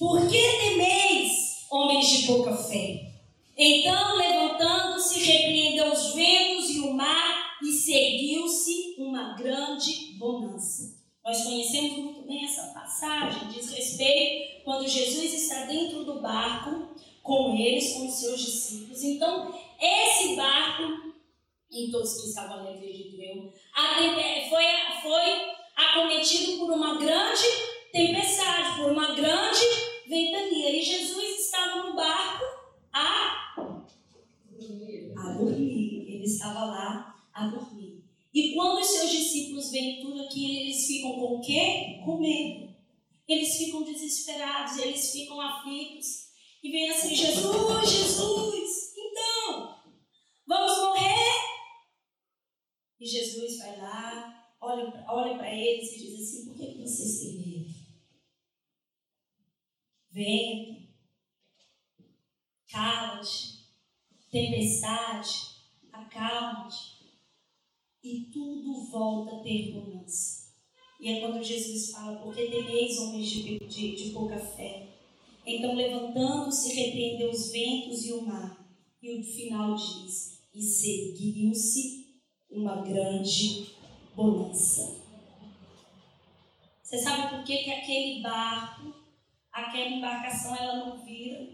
Por 0.00 0.28
que 0.28 0.42
temeis, 0.42 1.66
homens 1.70 2.08
de 2.08 2.26
pouca 2.26 2.56
fé? 2.56 3.12
Então, 3.56 4.16
levantando-se, 4.16 5.20
repreendeu 5.20 5.92
os 5.92 6.12
ventos 6.12 6.70
e 6.70 6.80
o 6.80 6.92
mar, 6.92 7.58
e 7.62 7.70
seguiu-se 7.70 8.96
uma 8.98 9.34
grande 9.34 10.14
bonança. 10.18 11.01
Nós 11.24 11.44
conhecemos 11.44 11.92
muito 11.98 12.22
bem 12.22 12.44
essa 12.44 12.72
passagem, 12.74 13.48
diz 13.48 13.70
respeito 13.70 14.64
quando 14.64 14.88
Jesus 14.88 15.32
está 15.32 15.66
dentro 15.66 16.04
do 16.04 16.20
barco 16.20 16.88
com 17.22 17.56
eles, 17.56 17.92
com 17.92 18.08
os 18.08 18.14
seus 18.14 18.40
discípulos. 18.40 19.02
Então, 19.04 19.54
esse 19.80 20.34
barco, 20.34 21.12
em 21.70 21.90
todos 21.92 22.20
que 22.20 22.28
estavam 22.28 22.66
ali, 22.66 22.76
acredito 22.76 23.22
eu, 23.22 23.52
foi, 24.48 24.64
foi 25.00 25.52
acometido 25.76 26.58
por 26.58 26.72
uma 26.72 26.98
grande 26.98 27.44
tempestade, 27.92 28.78
por 28.78 28.90
uma 28.90 29.14
grande 29.14 29.60
ventania. 30.08 30.70
E 30.70 30.82
Jesus 30.82 31.38
estava 31.38 31.84
no 31.84 31.94
barco 31.94 32.44
a, 32.92 33.54
a 35.16 35.32
dormir. 35.38 36.04
Ele 36.08 36.24
estava 36.24 36.64
lá 36.64 37.14
a 37.32 37.46
dormir. 37.46 37.81
E 38.32 38.54
quando 38.54 38.80
os 38.80 38.86
seus 38.86 39.10
discípulos 39.10 39.70
veem 39.70 40.00
tudo 40.00 40.22
aquilo, 40.22 40.54
eles 40.54 40.86
ficam 40.86 41.12
com 41.12 41.36
o 41.36 41.40
quê? 41.40 42.00
Com 42.04 42.18
medo. 42.18 42.74
Eles 43.28 43.56
ficam 43.56 43.82
desesperados, 43.82 44.78
eles 44.78 45.12
ficam 45.12 45.40
aflitos. 45.40 46.32
E 46.62 46.70
vem 46.70 46.90
assim, 46.90 47.14
Jesus, 47.14 47.90
Jesus, 47.90 48.92
então, 48.96 49.82
vamos 50.46 50.78
morrer? 50.78 51.32
E 53.00 53.06
Jesus 53.06 53.58
vai 53.58 53.78
lá, 53.80 54.54
olha, 54.60 55.04
olha 55.08 55.36
para 55.36 55.52
eles 55.52 55.92
e 55.92 55.98
diz 55.98 56.20
assim: 56.20 56.46
por 56.46 56.56
que 56.56 56.80
vocês 56.80 57.20
têm 57.20 57.38
medo? 57.38 57.74
Vento, 60.10 60.88
cala-te, 62.70 63.66
tempestade, 64.30 65.30
acalma-te. 65.92 66.91
E 68.02 68.30
tudo 68.32 68.90
volta 68.90 69.36
a 69.36 69.40
ter 69.40 69.72
bonança. 69.72 70.42
E 71.00 71.08
é 71.08 71.20
quando 71.20 71.42
Jesus 71.42 71.90
fala: 71.90 72.18
porque 72.18 72.46
temeis 72.46 72.98
homens 72.98 73.28
de, 73.28 73.58
de, 73.60 73.96
de 73.96 74.10
pouca 74.10 74.38
fé. 74.38 74.88
Então, 75.46 75.74
levantando-se, 75.74 76.74
repreendeu 76.74 77.30
os 77.30 77.50
ventos 77.50 78.04
e 78.04 78.12
o 78.12 78.22
mar. 78.22 78.64
E 79.02 79.18
o 79.18 79.22
final 79.22 79.74
diz: 79.74 80.42
e 80.54 80.62
seguiu-se 80.62 82.20
uma 82.50 82.82
grande 82.82 83.74
bonança. 84.14 85.00
Você 86.82 86.98
sabe 86.98 87.34
por 87.34 87.44
que, 87.44 87.56
que 87.58 87.70
aquele 87.70 88.20
barco, 88.20 88.94
aquela 89.50 89.88
embarcação, 89.88 90.54
ela 90.54 90.84
não 90.84 91.04
vira? 91.04 91.48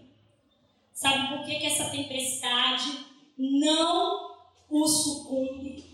Sabe 0.93 1.29
por 1.29 1.47
que, 1.47 1.61
que 1.61 1.67
essa 1.67 1.91
tempestade 1.91 3.07
não 3.39 4.37
o 4.69 4.87
sucumbe? 4.87 5.88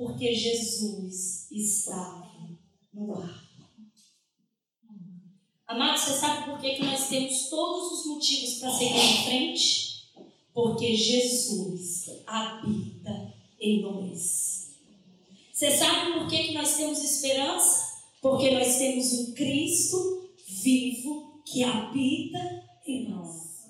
Porque 0.00 0.34
Jesus 0.34 1.46
estava 1.52 2.26
no 2.90 3.08
barco. 3.08 3.68
Amado, 5.66 5.98
você 5.98 6.12
sabe 6.14 6.50
por 6.50 6.58
que, 6.58 6.76
que 6.76 6.84
nós 6.84 7.06
temos 7.10 7.50
todos 7.50 7.92
os 7.92 8.06
motivos 8.06 8.54
para 8.60 8.72
seguir 8.72 8.98
em 8.98 9.24
frente? 9.24 10.10
Porque 10.54 10.96
Jesus 10.96 12.22
habita 12.26 13.34
em 13.60 13.82
nós. 13.82 14.70
Você 15.52 15.70
sabe 15.70 16.14
por 16.14 16.28
que, 16.28 16.44
que 16.44 16.54
nós 16.54 16.78
temos 16.78 17.04
esperança? 17.04 18.00
Porque 18.22 18.52
nós 18.52 18.78
temos 18.78 19.12
um 19.12 19.32
Cristo 19.34 20.30
vivo 20.48 21.42
que 21.44 21.62
habita 21.62 22.64
em 22.86 23.10
nós. 23.10 23.66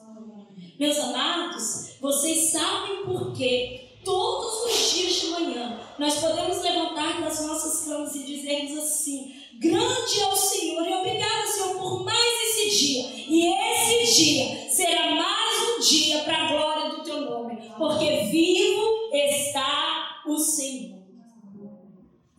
Meus 0.79 0.97
amados, 0.97 1.97
vocês 2.01 2.53
sabem 2.53 3.05
por 3.05 3.33
que 3.33 3.90
todos 4.11 4.65
os 4.65 4.93
dias 4.93 5.13
de 5.21 5.27
manhã 5.29 5.81
nós 5.97 6.17
podemos 6.17 6.61
levantar 6.63 7.21
das 7.21 7.47
nossas 7.47 7.85
camas 7.85 8.15
e 8.17 8.25
dizermos 8.25 8.77
assim: 8.77 9.33
Grande 9.61 10.21
é 10.21 10.27
o 10.27 10.37
Senhor 10.37 10.85
e 10.85 10.95
obrigado, 10.95 11.47
Senhor, 11.47 11.79
por 11.79 12.05
mais 12.05 12.43
esse 12.43 12.79
dia. 12.79 13.11
E 13.29 13.53
esse 13.53 14.23
dia 14.23 14.71
será 14.71 15.15
mais 15.15 15.77
um 15.77 15.81
dia 15.81 16.25
para 16.25 16.37
a 16.37 16.49
glória 16.49 16.91
do 16.91 17.05
teu 17.05 17.21
nome, 17.21 17.71
porque 17.79 18.25
vivo 18.31 19.15
está 19.15 20.23
o 20.27 20.37
Senhor. 20.39 20.99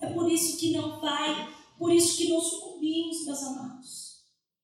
É 0.02 0.08
por 0.08 0.30
isso 0.30 0.58
que 0.58 0.72
não 0.72 1.00
vai, 1.00 1.48
por 1.78 1.94
isso 1.94 2.18
que 2.18 2.28
não 2.28 2.42
sucumbimos, 2.42 3.26
meus 3.26 3.44
amados. 3.44 4.12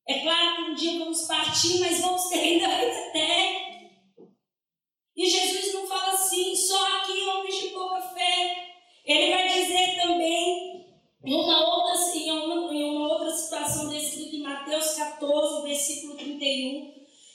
É 0.09 0.19
claro 0.19 0.55
que 0.55 0.71
um 0.71 0.75
dia 0.75 0.99
vamos 0.99 1.21
partir, 1.21 1.79
mas 1.79 2.01
vamos 2.01 2.27
ter 2.27 2.39
ainda 2.39 2.65
a 2.75 2.79
vida. 2.79 3.66
E 5.17 5.27
Jesus 5.27 5.73
não 5.73 5.87
fala 5.87 6.13
assim, 6.13 6.55
só 6.55 6.79
aqui 6.97 7.19
homens 7.25 7.59
de 7.59 7.67
pouca 7.69 7.99
fé. 7.99 8.67
Ele 9.03 9.33
vai 9.33 9.47
dizer 9.51 9.95
também, 9.99 10.85
em 11.25 11.33
uma 11.33 11.75
outra, 11.75 12.15
em 12.15 12.31
uma, 12.31 12.71
em 12.71 12.83
uma 12.83 13.13
outra 13.13 13.31
situação 13.31 13.89
descrita 13.89 14.35
em 14.35 14.43
Mateus 14.43 14.93
14, 14.93 15.63
versículo 15.63 16.15
31. 16.15 16.93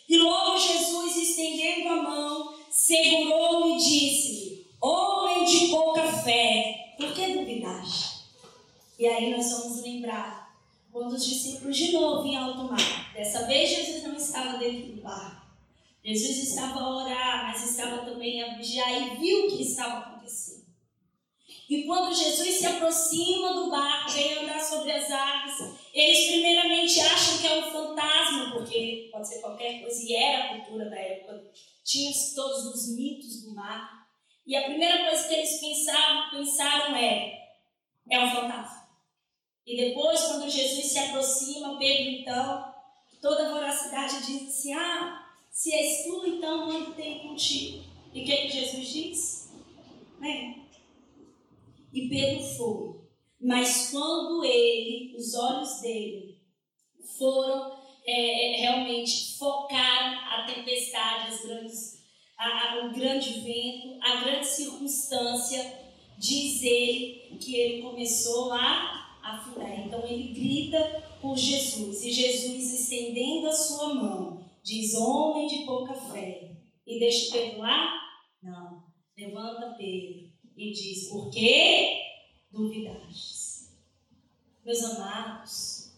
E 0.09 0.17
logo 0.17 0.57
Jesus, 0.59 1.17
estendendo 1.17 1.89
a 1.89 2.03
mão, 2.03 2.55
segurou-o 2.71 3.75
e 3.75 3.79
disse-lhe: 3.79 4.67
Homem 4.81 5.45
de 5.45 5.67
pouca 5.69 6.05
fé, 6.23 6.95
por 6.97 7.13
que 7.13 7.33
duvidaste? 7.33 8.23
E 8.97 9.07
aí 9.09 9.35
nós 9.35 9.51
vamos 9.51 9.83
lembrar 9.83 10.57
quando 10.93 11.15
os 11.15 11.27
discípulos 11.27 11.77
de 11.77 11.91
novo 11.91 12.25
em 12.29 12.37
alto 12.37 12.63
mar. 12.65 13.13
Dessa 13.13 13.45
vez 13.47 13.71
Jesus 13.71 14.05
não 14.05 14.15
estava 14.15 14.59
dentro 14.59 14.93
do 14.93 15.03
barco. 15.03 15.42
Jesus 16.05 16.49
estava 16.49 16.81
a 16.81 16.97
orar, 16.97 17.47
mas 17.47 17.71
estava 17.71 18.05
também 18.05 18.43
a 18.43 18.57
vigiar 18.57 18.91
e 18.91 19.17
viu 19.17 19.47
o 19.47 19.49
que 19.49 19.63
estava 19.63 19.99
acontecendo. 19.99 20.63
E 21.69 21.85
quando 21.85 22.15
Jesus 22.15 22.59
se 22.59 22.67
aproxima 22.67 23.55
do 23.55 23.71
barco, 23.71 24.11
vem 24.11 24.39
andar 24.39 24.61
sobre 24.61 24.93
as 24.93 25.11
águas, 25.11 25.79
eles 25.95 26.27
primeiramente 26.27 27.01
acham 27.01 27.39
que 27.39 27.47
é 27.47 27.55
um 27.65 27.71
fantasma, 27.71 28.53
porque 28.53 29.09
pode 29.13 29.29
ser 29.29 29.41
qualquer 29.41 29.81
coisa, 29.81 30.03
e 30.03 30.15
era 30.15 30.45
a 30.45 30.49
cultura 30.57 30.91
da 30.91 30.99
época. 30.99 31.51
Tinha 31.85 32.13
todos 32.35 32.67
os 32.67 32.95
mitos 32.97 33.43
do 33.43 33.55
mar. 33.55 34.07
E 34.45 34.57
a 34.57 34.65
primeira 34.65 35.09
coisa 35.09 35.29
que 35.29 35.35
eles 35.35 35.61
pensaram, 35.61 36.31
pensaram 36.31 36.97
é: 36.97 37.55
é 38.11 38.21
um 38.21 38.31
fantasma. 38.31 38.89
E 39.65 39.77
depois, 39.77 40.21
quando 40.25 40.51
Jesus 40.51 40.87
se 40.87 40.99
aproxima, 40.99 41.79
Pedro 41.79 42.11
então, 42.11 42.75
toda 43.21 43.47
a 43.47 43.53
voracidade 43.53 44.27
diz 44.27 44.49
assim: 44.49 44.75
ah, 44.75 45.22
se 45.53 45.71
és 45.71 46.05
tu, 46.05 46.27
então 46.27 46.67
manda 46.67 46.93
tem 46.93 47.19
contigo. 47.19 47.85
E 48.13 48.23
o 48.23 48.25
que, 48.25 48.33
é 48.33 48.47
que 48.47 48.53
Jesus 48.53 48.89
diz? 48.89 49.53
Né? 50.19 50.65
E 51.93 52.09
Pedro 52.09 52.43
foi. 52.43 53.03
Mas 53.39 53.91
quando 53.91 54.45
ele, 54.45 55.15
os 55.15 55.35
olhos 55.35 55.81
dele, 55.83 56.41
foram 57.19 57.79
é, 58.07 58.55
é 58.55 58.61
realmente 58.63 59.37
focar 59.37 60.41
a 60.41 60.47
tempestade, 60.47 61.35
as 61.35 61.43
grandes, 61.43 62.03
a, 62.39 62.47
a, 62.47 62.87
o 62.87 62.93
grande 62.93 63.41
vento, 63.41 63.99
a 64.01 64.25
grande 64.25 64.47
circunstância, 64.47 65.81
diz 66.19 66.63
ele 66.63 67.37
que 67.39 67.57
ele 67.57 67.83
começou 67.83 68.53
a 68.53 69.19
afundar. 69.23 69.87
Então 69.87 70.03
ele 70.07 70.33
grita 70.33 71.05
por 71.21 71.37
Jesus, 71.37 72.05
e 72.05 72.11
Jesus 72.11 72.73
estendendo 72.73 73.49
a 73.49 73.53
sua 73.53 73.95
mão, 73.95 74.43
diz 74.63 74.95
homem 74.95 75.47
de 75.47 75.65
pouca 75.65 75.95
fé, 75.95 76.57
e 76.87 76.99
deixa 76.99 77.33
Pedro? 77.33 77.63
Não. 78.43 78.85
Levanta 79.17 79.75
Pedro 79.77 80.33
e 80.57 80.73
diz: 80.73 81.09
Por 81.09 81.31
que 81.31 82.01
duvidastes? 82.51 83.73
Meus 84.65 84.83
amados, 84.85 85.93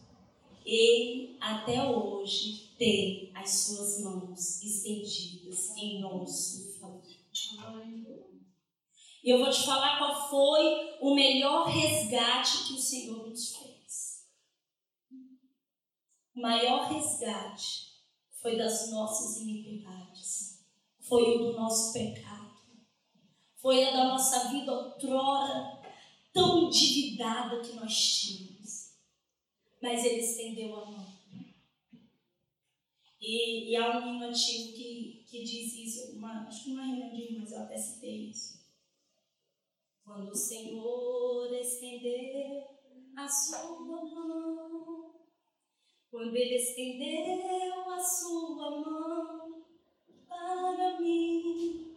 ele 0.64 1.36
até 1.40 1.82
hoje 1.84 2.74
tem 2.78 3.30
as 3.34 3.50
suas 3.50 4.02
mãos 4.02 4.62
estendidas 4.62 5.76
em 5.76 6.00
nosso 6.00 6.78
favor. 6.78 7.02
E 9.22 9.30
eu 9.30 9.38
vou 9.38 9.50
te 9.50 9.64
falar 9.64 9.98
qual 9.98 10.28
foi 10.28 10.98
o 11.00 11.14
melhor 11.14 11.66
resgate 11.66 12.66
que 12.66 12.74
o 12.74 12.78
Senhor 12.78 13.26
nos 13.26 13.56
fez. 13.56 14.28
O 16.34 16.40
maior 16.40 16.90
resgate 16.92 17.93
foi 18.44 18.58
das 18.58 18.90
nossas 18.90 19.40
iniquidades, 19.40 20.62
foi 21.00 21.34
o 21.34 21.38
do 21.38 21.52
nosso 21.54 21.94
pecado, 21.94 22.60
foi 23.56 23.82
a 23.88 23.90
da 23.90 24.04
nossa 24.08 24.50
vida 24.50 24.70
outrora 24.70 25.80
tão 26.30 26.66
endividada 26.66 27.62
que 27.62 27.72
nós 27.72 27.96
tínhamos. 27.96 28.98
Mas 29.80 30.04
ele 30.04 30.20
estendeu 30.20 30.76
a 30.76 30.84
mão. 30.84 31.14
E, 33.18 33.70
e 33.70 33.76
há 33.76 33.98
um 33.98 34.16
hino 34.16 34.26
antigo 34.26 34.74
que, 34.74 35.24
que 35.26 35.42
diz 35.42 35.72
isso, 35.72 36.18
uma, 36.18 36.46
acho 36.46 36.64
que 36.64 36.72
uma 36.72 36.84
reunião 36.84 37.14
de 37.14 37.38
mas 37.38 37.50
eu 37.50 37.62
até 37.62 37.78
citei 37.78 38.28
isso. 38.28 38.62
Quando 40.04 40.30
o 40.30 40.36
Senhor 40.36 41.50
estender 41.54 42.62
a 43.16 43.26
sua 43.26 43.80
mão 43.80 45.14
quando 46.14 46.36
ele 46.36 46.54
estendeu 46.54 47.83
a 47.94 48.00
sua 48.00 48.70
mão 48.80 49.62
para 50.28 51.00
mim, 51.00 51.94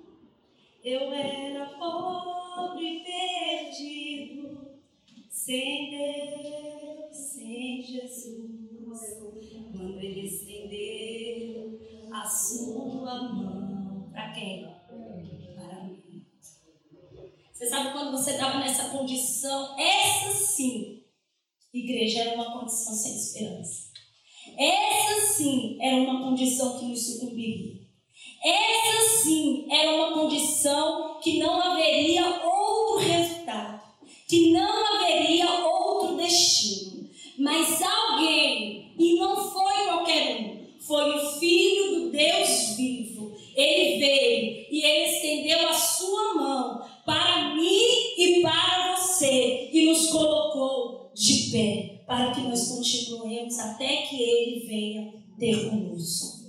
eu 0.83 1.12
era 1.12 1.65
pobre 1.79 3.03
perdido, 3.03 4.79
sem 5.29 5.89
Deus, 5.89 7.15
sem 7.15 7.81
Jesus. 7.81 8.47
Quando 9.71 9.99
ele 9.99 10.27
estendeu 10.27 11.79
a 12.13 12.25
sua 12.25 13.23
mão, 13.33 14.10
para 14.12 14.31
quem? 14.33 14.67
Para 15.55 15.83
mim. 15.83 16.25
Você 17.51 17.67
sabe 17.67 17.91
quando 17.91 18.12
você 18.12 18.31
estava 18.31 18.60
nessa 18.60 18.89
condição, 18.89 19.75
essa 19.79 20.31
sim, 20.31 21.03
igreja 21.73 22.21
era 22.21 22.36
uma 22.36 22.60
condição 22.60 22.93
sem 22.93 23.15
esperança. 23.15 23.87
Essa 24.57 25.33
sim 25.33 25.77
era 25.79 25.97
uma 25.97 26.23
condição 26.23 26.79
que 26.79 26.85
nos 26.85 27.05
sucumbiria. 27.05 27.75
Essa 28.43 29.21
sim 29.21 29.67
era 29.69 29.91
uma 29.95 30.13
condição 30.13 31.19
que 31.21 31.37
não 31.37 31.61
haveria 31.61 32.25
outro 32.43 33.07
resultado, 33.07 33.81
que 34.27 34.51
não 34.51 34.95
haveria 34.95 35.47
outro 35.63 36.17
destino. 36.17 37.07
Mas 37.37 37.83
alguém, 37.83 38.95
e 38.97 39.19
não 39.19 39.35
foi 39.35 39.85
qualquer 39.85 40.41
um, 40.41 40.81
foi 40.81 41.15
o 41.15 41.39
Filho 41.39 41.99
do 41.99 42.09
Deus 42.09 42.75
vivo. 42.75 43.37
Ele 43.55 43.99
veio 43.99 44.65
e 44.71 44.83
ele 44.83 45.11
estendeu 45.11 45.69
a 45.69 45.73
sua 45.73 46.33
mão 46.33 46.81
para 47.05 47.53
mim 47.53 47.85
e 48.17 48.41
para 48.41 48.95
você 48.95 49.69
e 49.71 49.85
nos 49.85 50.07
colocou 50.07 51.11
de 51.13 51.51
pé 51.51 51.96
para 52.07 52.31
que 52.31 52.41
nós 52.41 52.69
continuemos 52.69 53.59
até 53.59 53.97
que 53.97 54.15
Ele 54.15 54.65
venha 54.65 55.13
ter 55.37 55.69
conosco. 55.69 56.47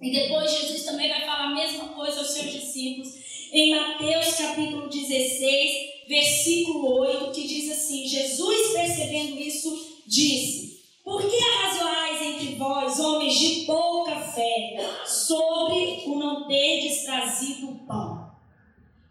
E 0.00 0.10
depois 0.12 0.50
Jesus 0.50 0.84
também 0.84 1.08
vai 1.08 1.20
falar 1.26 1.50
a 1.50 1.54
mesma 1.54 1.88
coisa 1.88 2.20
aos 2.20 2.30
seus 2.30 2.52
discípulos 2.52 3.12
em 3.52 3.74
Mateus 3.74 4.34
capítulo 4.36 4.88
16, 4.88 6.06
versículo 6.08 7.00
8, 7.00 7.32
que 7.32 7.48
diz 7.48 7.72
assim: 7.72 8.06
Jesus 8.06 8.72
percebendo 8.72 9.38
isso, 9.38 10.02
disse: 10.06 10.80
Por 11.04 11.28
que 11.28 11.36
arrazoais 11.36 12.22
entre 12.22 12.54
vós, 12.54 13.00
homens 13.00 13.38
de 13.38 13.64
pouca 13.66 14.14
fé, 14.20 14.76
sobre 15.04 16.04
o 16.06 16.16
não 16.16 16.46
terdes 16.46 17.02
trazido 17.02 17.70
o 17.70 17.78
pão? 17.86 18.30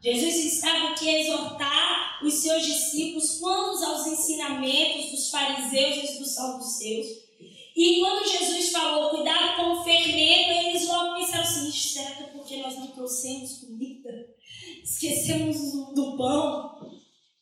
Jesus 0.01 0.35
estava 0.53 0.89
aqui 0.89 1.09
a 1.09 1.19
exortar 1.19 1.49
os 1.49 1.58
seus 2.49 2.65
discípulos 2.65 3.37
quanto 3.39 3.83
aos 3.85 4.07
ensinamentos 4.07 5.11
dos 5.11 5.29
fariseus 5.29 6.09
e 6.09 6.19
dos 6.19 6.31
saduceus. 6.31 7.07
E 7.75 7.99
quando 7.99 8.27
Jesus 8.27 8.71
falou, 8.71 9.11
cuidado 9.11 9.55
com 9.55 9.79
o 9.79 9.83
fermento, 9.83 10.49
eles 10.51 10.87
logo 10.87 11.15
pensaram 11.15 11.43
assim, 11.43 11.71
será 11.71 12.11
que 12.11 12.23
é 12.23 12.27
porque 12.27 12.57
nós 12.57 12.75
não 12.75 12.87
trouxemos 12.87 13.59
comida? 13.59 14.35
Esquecemos 14.83 15.93
do, 15.93 16.17
pão? 16.17 16.91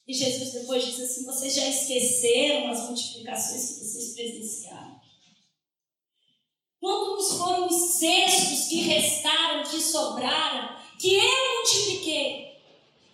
E 0.05 0.13
Jesus 0.13 0.51
depois 0.53 0.85
disse 0.85 1.01
assim, 1.03 1.25
vocês 1.25 1.55
já 1.55 1.67
esqueceram 1.67 2.69
as 2.69 2.89
multiplicações 2.89 3.69
que 3.69 3.85
vocês 3.85 4.13
presenciaram? 4.13 4.99
Quantos 6.79 7.37
foram 7.37 7.67
os 7.67 7.93
cestos 7.93 8.67
que 8.67 8.81
restaram, 8.81 9.63
que 9.63 9.81
sobraram, 9.81 10.77
que 10.99 11.15
eu 11.15 11.55
multipliquei? 11.55 12.46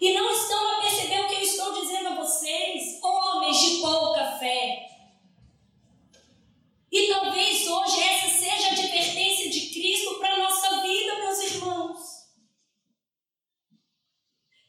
E 0.04 0.12
não 0.12 0.30
estão 0.34 0.70
a 0.70 0.82
perceber 0.82 1.22
o 1.22 1.28
que 1.30 1.36
eu 1.36 1.40
estou 1.40 1.80
dizendo 1.80 2.10
a 2.10 2.16
vocês, 2.16 3.02
homens 3.02 3.58
de 3.58 3.78
pouca 3.78 4.38
fé. 4.38 4.86
E 6.92 7.08
talvez 7.08 7.66
hoje 7.66 8.04
essa 8.04 8.38
seja 8.38 8.68
a 8.68 8.72
advertência 8.74 9.50
de 9.50 9.70
Cristo 9.70 10.16
para 10.20 10.34
a 10.34 10.40
nossa 10.40 10.82
vida, 10.82 11.20
meus 11.20 11.40
irmãos. 11.40 12.00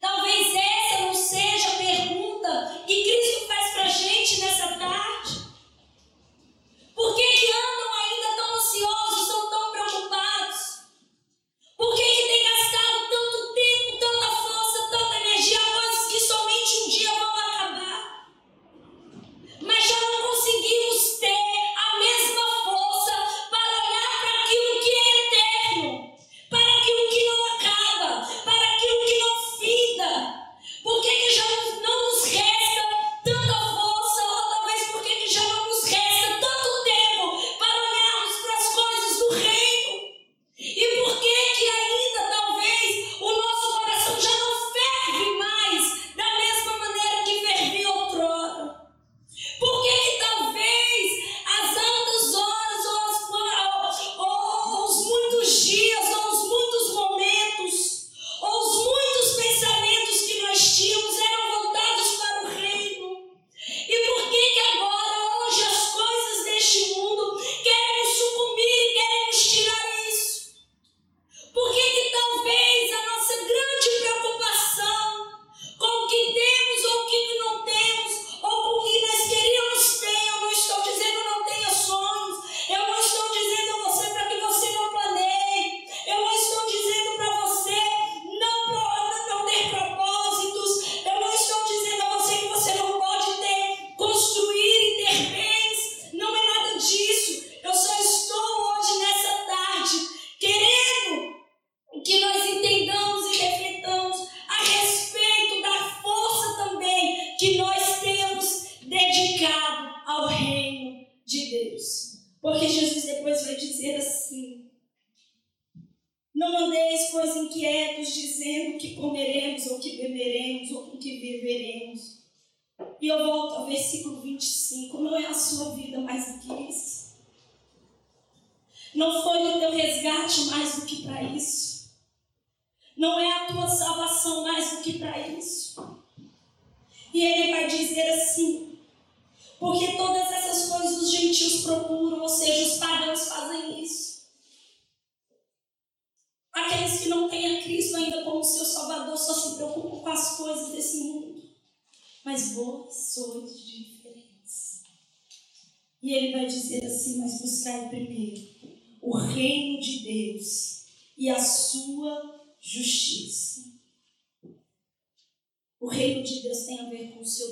Talvez 0.01 0.55
essa 0.55 1.01
não 1.01 1.12
seja 1.12 1.68
a 1.68 1.79
pergunta 1.79 2.85
que 2.87 3.03
Cristo 3.03 3.49
faz 3.49 3.73
para 3.73 3.85
a 3.87 3.88
gente 3.88 4.40
nessa 4.40 4.68
tarde. 4.79 5.49
Por 6.94 7.16
que, 7.16 7.27
que 7.40 7.51
andam 7.51 7.92
ainda 8.05 8.37
tão 8.37 8.55
ansiosos, 8.55 9.27
tão, 9.27 9.51
tão 9.51 9.73
preocupados? 9.73 10.79
Por 11.77 11.97
que, 11.97 12.05
que 12.05 12.23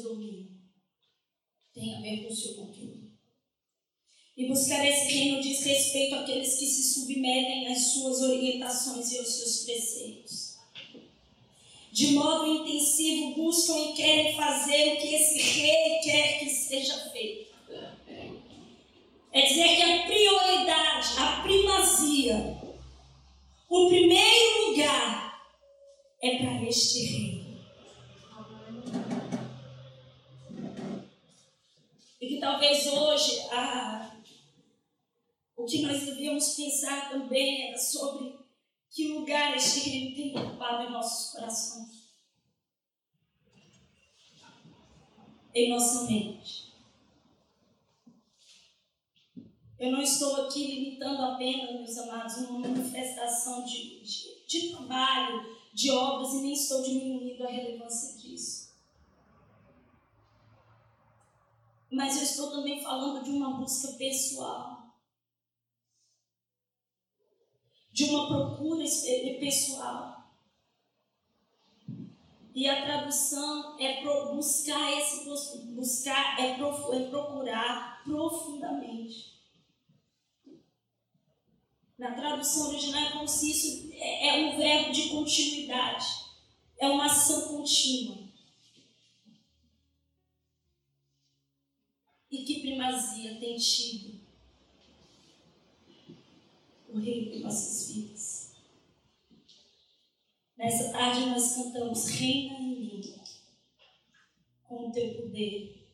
seu 0.02 0.10
domínio 0.10 0.50
tem 1.72 1.94
a 1.94 2.00
ver 2.00 2.24
com 2.24 2.32
o 2.32 2.36
seu 2.36 2.54
conteúdo. 2.54 3.12
E 4.36 4.46
buscar 4.46 4.84
esse 4.86 5.12
reino 5.12 5.40
diz 5.40 5.62
respeito 5.62 6.14
àqueles 6.16 6.58
que 6.58 6.66
se 6.66 6.94
submetem 6.94 7.68
às 7.68 7.92
suas 7.92 8.20
orientações 8.22 9.12
e 9.12 9.18
aos 9.18 9.28
seus 9.28 9.64
preceitos. 9.64 10.56
De 11.92 12.12
modo 12.12 12.46
intensivo 12.46 13.34
buscam 13.34 13.78
e 13.78 13.92
querem 13.92 14.34
fazer 14.34 14.94
o 14.94 14.96
que 14.96 15.14
esse 15.14 15.38
rei 15.38 15.98
quer 16.02 16.38
que 16.38 16.50
seja 16.50 17.10
feito. 17.10 17.52
É 19.32 19.42
dizer 19.42 19.76
que 19.76 19.82
a 19.82 20.06
prioridade, 20.06 21.08
a 21.18 21.42
primazia, 21.42 22.58
o 23.68 23.88
primeiro 23.88 24.70
lugar 24.70 25.42
é 26.22 26.38
para 26.38 26.68
este 26.68 27.04
rei. 27.06 27.41
Talvez 32.42 32.88
hoje 32.88 33.46
o 35.56 35.64
que 35.64 35.82
nós 35.82 36.04
devíamos 36.04 36.56
pensar 36.56 37.08
também 37.08 37.68
era 37.68 37.78
sobre 37.78 38.36
que 38.90 39.12
lugar 39.12 39.56
este 39.56 40.12
tem 40.16 40.36
ocupado 40.36 40.88
em 40.88 40.90
nossos 40.90 41.32
corações. 41.32 42.02
Em 45.54 45.70
nossa 45.70 46.10
mente. 46.10 46.72
Eu 49.78 49.92
não 49.92 50.02
estou 50.02 50.44
aqui 50.46 50.66
limitando 50.66 51.22
apenas, 51.22 51.76
meus 51.76 51.98
amados, 51.98 52.38
uma 52.38 52.58
manifestação 52.58 53.64
de, 53.64 54.02
de, 54.02 54.46
de 54.48 54.70
trabalho, 54.70 55.56
de 55.72 55.92
obras, 55.92 56.34
e 56.34 56.42
nem 56.42 56.52
estou 56.54 56.82
diminuindo 56.82 57.44
a 57.44 57.50
relevância 57.50 58.18
disso. 58.18 58.61
Mas 61.92 62.16
eu 62.16 62.22
estou 62.22 62.50
também 62.50 62.82
falando 62.82 63.22
de 63.22 63.30
uma 63.30 63.58
busca 63.58 63.92
pessoal, 63.98 64.96
de 67.92 68.04
uma 68.04 68.26
procura 68.26 68.82
pessoal. 69.38 70.22
E 72.54 72.68
a 72.68 72.82
tradução 72.82 73.78
é 73.78 74.02
buscar 74.34 74.92
esse 74.98 75.24
buscar 75.74 76.38
é, 76.40 76.52
é 76.52 77.08
procurar 77.10 78.02
profundamente. 78.04 79.32
Na 81.98 82.12
tradução 82.12 82.68
original 82.68 83.02
é 83.02 83.12
como 83.12 83.28
se 83.28 83.50
isso 83.50 83.92
é, 83.94 84.28
é 84.28 84.46
um 84.46 84.56
verbo 84.56 84.92
de 84.92 85.10
continuidade, 85.10 86.06
é 86.78 86.88
uma 86.88 87.06
ação 87.06 87.56
contínua. 87.56 88.21
E 92.32 92.44
que 92.46 92.62
primazia 92.62 93.38
tem 93.38 93.58
tido 93.58 94.18
o 96.88 96.98
Rei 96.98 97.30
de 97.30 97.40
nossas 97.40 97.92
vidas. 97.92 98.56
Nessa 100.56 100.92
tarde 100.92 101.26
nós 101.26 101.54
cantamos 101.54 102.08
Reina 102.08 102.54
em 102.58 102.80
mim, 102.80 103.14
com 104.64 104.88
o 104.88 104.92
teu 104.92 105.14
poder. 105.14 105.92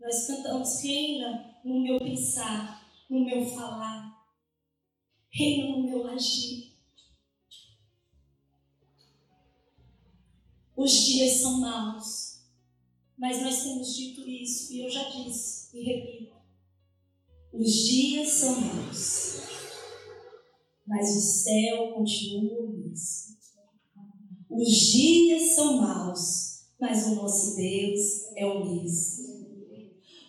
Nós 0.00 0.26
cantamos 0.26 0.82
Reina 0.82 1.60
no 1.62 1.82
meu 1.82 1.98
pensar, 1.98 2.90
no 3.10 3.22
meu 3.22 3.44
falar, 3.44 4.26
Reina 5.28 5.76
no 5.76 5.82
meu 5.82 6.06
agir. 6.08 6.72
Os 10.74 10.92
dias 10.92 11.42
são 11.42 11.60
maus 11.60 12.29
mas 13.20 13.42
nós 13.42 13.62
temos 13.62 13.94
dito 13.94 14.26
isso, 14.26 14.72
e 14.72 14.80
eu 14.82 14.90
já 14.90 15.04
disse 15.10 15.76
e 15.76 15.84
repito: 15.84 16.36
os 17.52 17.70
dias 17.70 18.28
são 18.30 18.58
maus, 18.58 19.42
mas 20.86 21.16
o 21.16 21.20
céu 21.20 21.92
continua 21.92 22.62
o 22.62 22.72
mesmo. 22.72 23.36
Os 24.48 24.68
dias 24.68 25.54
são 25.54 25.76
maus, 25.76 26.62
mas 26.80 27.08
o 27.08 27.16
nosso 27.16 27.56
Deus 27.56 28.00
é 28.36 28.46
o 28.46 28.64
mesmo. 28.64 29.28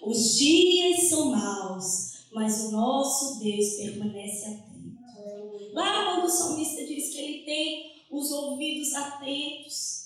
Os 0.06 0.36
dias 0.36 1.08
são 1.10 1.32
maus, 1.32 2.28
mas 2.34 2.66
o 2.66 2.72
nosso 2.72 3.40
Deus 3.40 3.76
permanece 3.76 4.48
atento. 4.48 5.72
Lá 5.74 6.14
quando 6.14 6.26
o 6.26 6.30
salmista 6.30 6.86
diz 6.86 7.10
que 7.10 7.22
ele 7.22 7.46
tem 7.46 8.06
os 8.12 8.32
ouvidos 8.32 8.94
atentos 8.94 10.01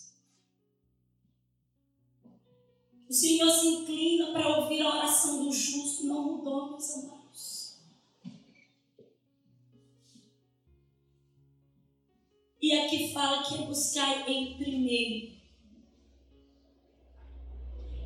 O 3.07 3.13
Senhor 3.13 3.51
se 3.51 3.67
inclina 3.67 4.31
para 4.31 4.59
ouvir 4.61 4.81
a 4.81 4.89
oração 4.89 5.43
do 5.43 5.51
justo, 5.51 6.07
não 6.07 6.37
mudou, 6.37 6.71
meus 6.71 6.89
amados. 6.91 7.79
E 12.61 12.73
aqui 12.73 13.13
fala 13.13 13.43
que 13.43 13.55
é 13.55 13.67
buscar 13.67 14.27
em 14.27 14.57
primeiro. 14.57 15.35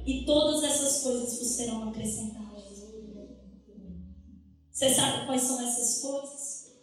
E 0.05 0.25
todas 0.25 0.63
essas 0.63 1.03
coisas 1.03 1.39
vos 1.39 1.47
serão 1.47 1.89
acrescentadas. 1.89 2.49
Você 4.79 4.93
sabe 4.93 5.25
quais 5.25 5.41
são 5.41 5.61
essas 5.61 6.01
coisas? 6.01 6.73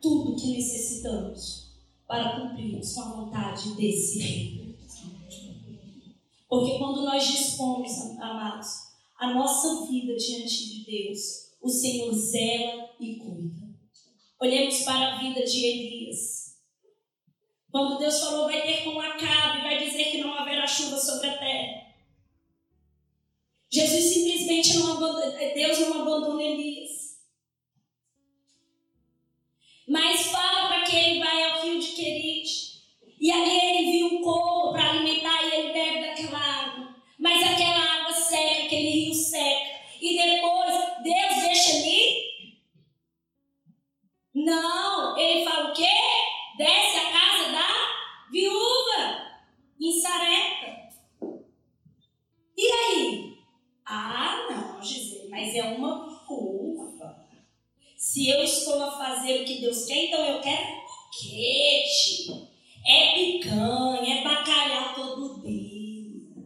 Tudo 0.00 0.36
que 0.36 0.56
necessitamos 0.56 1.76
para 2.06 2.40
cumprirmos 2.40 2.94
com 2.94 3.00
a 3.02 3.12
vontade 3.12 3.74
desse 3.74 4.18
reino. 4.18 4.65
Porque 6.48 6.78
quando 6.78 7.02
nós 7.02 7.26
dispomos, 7.26 7.90
amados, 8.20 8.68
a 9.18 9.34
nossa 9.34 9.86
vida 9.86 10.14
diante 10.16 10.68
de 10.68 10.84
Deus, 10.84 11.46
o 11.60 11.68
Senhor 11.68 12.12
zela 12.12 12.90
e 13.00 13.16
cuida. 13.16 13.66
Olhemos 14.40 14.82
para 14.82 15.14
a 15.14 15.18
vida 15.18 15.42
de 15.44 15.64
Elias. 15.64 16.56
Quando 17.70 17.98
Deus 17.98 18.20
falou, 18.20 18.44
vai 18.44 18.62
ter 18.62 18.84
com 18.84 19.00
Acabe, 19.00 19.62
vai 19.62 19.84
dizer 19.84 20.10
que 20.10 20.18
não 20.18 20.34
haverá 20.34 20.66
chuva 20.66 20.96
sobre 20.98 21.28
a 21.28 21.38
terra. 21.38 21.86
Jesus 23.70 24.04
simplesmente 24.14 24.78
não 24.78 24.92
abandonou, 24.92 25.32
Deus 25.32 25.78
não 25.80 26.02
abandona 26.02 26.42
Elias. 26.42 27.16
Mas 29.88 30.26
fala 30.26 30.68
para 30.68 30.82
que 30.82 30.96
ele 30.96 31.18
vai 31.18 31.42
ao 31.42 31.62
rio 31.62 31.80
de 31.80 31.88
Querite. 31.88 32.76
E 33.20 33.30
ali 33.30 33.65
Não, 44.46 45.18
ele 45.18 45.44
fala 45.44 45.72
o 45.72 45.74
quê? 45.74 45.90
Desce 46.56 46.98
a 46.98 47.10
casa 47.10 47.50
da 47.50 48.30
viúva 48.30 49.26
em 49.80 50.00
Sareta. 50.00 50.94
E 52.56 52.70
aí? 52.70 53.38
Ah, 53.84 54.46
não, 54.48 54.80
Gisele, 54.80 55.30
mas 55.30 55.52
é 55.52 55.64
uma 55.64 56.06
viúva. 56.06 57.26
Se 57.96 58.28
eu 58.28 58.40
estou 58.44 58.80
a 58.84 58.96
fazer 58.96 59.42
o 59.42 59.44
que 59.44 59.60
Deus 59.62 59.84
quer, 59.84 60.04
então 60.04 60.24
eu 60.24 60.40
quero 60.40 60.76
boquete. 60.86 62.48
É 62.86 63.14
picanha, 63.14 64.20
é 64.20 64.22
bacalhau 64.22 64.94
todo 64.94 65.42
dia. 65.44 66.44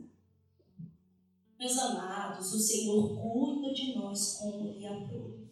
Meus 1.59 1.77
amados, 1.77 2.55
o 2.55 2.59
Senhor 2.59 3.21
cuida 3.21 3.75
de 3.75 3.95
nós 3.95 4.39
como 4.39 4.73
lhe 4.73 4.87
aprove. 4.87 5.50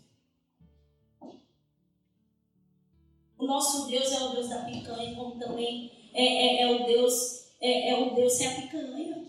Como 5.14 5.38
também 5.38 6.10
é, 6.12 6.24
é, 6.24 6.62
é 6.62 6.74
o 6.74 6.86
Deus 6.86 7.38
é, 7.60 7.90
é 7.90 7.98
o 7.98 8.14
Deus 8.14 8.32
sem 8.32 8.46
a 8.46 8.54
picanha. 8.54 9.28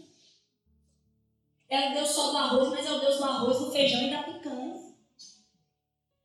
É 1.69 1.89
o 1.89 1.93
Deus 1.93 2.09
só 2.09 2.31
do 2.31 2.37
arroz, 2.37 2.69
mas 2.69 2.85
é 2.85 2.91
o 2.91 2.99
Deus 2.99 3.17
do 3.17 3.23
arroz, 3.23 3.59
do 3.59 3.71
feijão 3.71 4.01
e 4.01 4.09
da 4.09 4.23
picanha. 4.23 4.79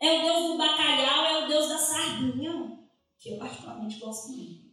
É 0.01 0.19
o 0.19 0.23
Deus 0.23 0.47
do 0.49 0.59
bacalhau, 0.59 1.25
é 1.25 1.45
o 1.45 1.49
Deus 1.49 1.69
da 1.69 1.79
sardinha, 1.79 2.79
que 3.19 3.31
eu 3.31 3.39
particularmente 3.39 3.99
gosto 3.99 4.29
muito. 4.29 4.65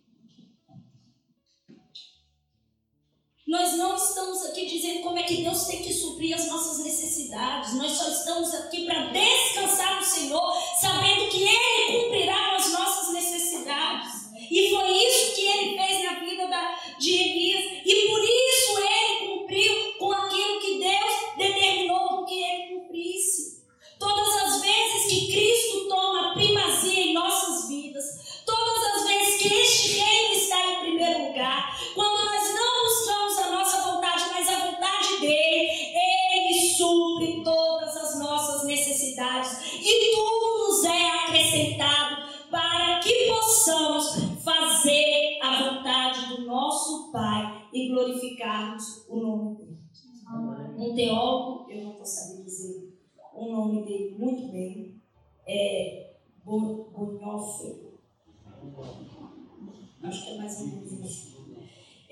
Nós 3.47 3.73
não 3.73 3.97
estamos 3.97 4.45
aqui 4.45 4.65
dizendo 4.65 5.01
como 5.01 5.17
é 5.17 5.23
que 5.23 5.43
Deus 5.43 5.65
tem 5.65 5.83
que 5.83 5.93
suprir 5.93 6.33
as 6.33 6.47
nossas 6.47 6.85
necessidades. 6.85 7.73
Nós 7.73 7.91
só 7.91 8.07
estamos 8.09 8.53
aqui 8.55 8.85
para 8.85 9.11
descansar 9.11 9.97
no 9.97 10.05
Senhor, 10.05 10.53
sabendo 10.79 11.29
que 11.29 11.43
Ele 11.43 12.01
cumprirá 12.03 12.55
as 12.55 12.71
nossas. 12.71 12.90
E 14.51 14.69
foi 14.69 14.91
isso 14.91 15.33
que 15.33 15.47
Ele 15.47 15.77
fez 15.77 16.03
na 16.03 16.19
vida 16.19 16.45
da, 16.47 16.77
de 16.99 17.13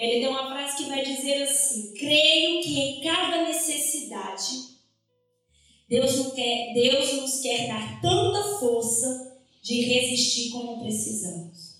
Ele 0.09 0.21
deu 0.21 0.31
uma 0.31 0.47
frase 0.47 0.77
que 0.77 0.89
vai 0.89 1.03
dizer 1.03 1.43
assim: 1.43 1.93
Creio 1.93 2.63
que 2.63 2.79
em 2.79 3.01
cada 3.01 3.47
necessidade, 3.47 4.69
Deus, 5.87 6.15
não 6.17 6.31
quer, 6.31 6.73
Deus 6.73 7.13
nos 7.13 7.39
quer 7.41 7.67
dar 7.67 8.01
tanta 8.01 8.59
força 8.59 9.37
de 9.61 9.81
resistir 9.81 10.49
como 10.51 10.79
precisamos. 10.79 11.77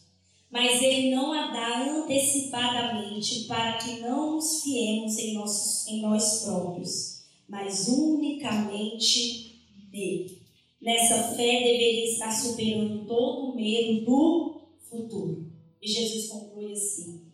Mas 0.51 0.81
Ele 0.81 1.09
não 1.09 1.33
a 1.33 1.51
dá 1.51 1.91
antecipadamente 1.91 3.45
para 3.45 3.77
que 3.77 3.99
não 3.99 4.35
nos 4.35 4.61
fiemos 4.63 5.17
em, 5.17 5.33
nossos, 5.33 5.87
em 5.87 6.01
nós 6.01 6.43
próprios, 6.43 7.23
mas 7.47 7.87
unicamente 7.87 9.59
nele. 9.91 10.39
Nessa 10.79 11.35
fé 11.35 11.63
deveria 11.63 12.11
estar 12.11 12.31
superando 12.31 13.05
todo 13.05 13.51
o 13.51 13.55
medo 13.55 14.05
do 14.05 14.61
futuro. 14.89 15.51
E 15.81 15.87
Jesus 15.87 16.27
conclui 16.27 16.71
assim: 16.71 17.28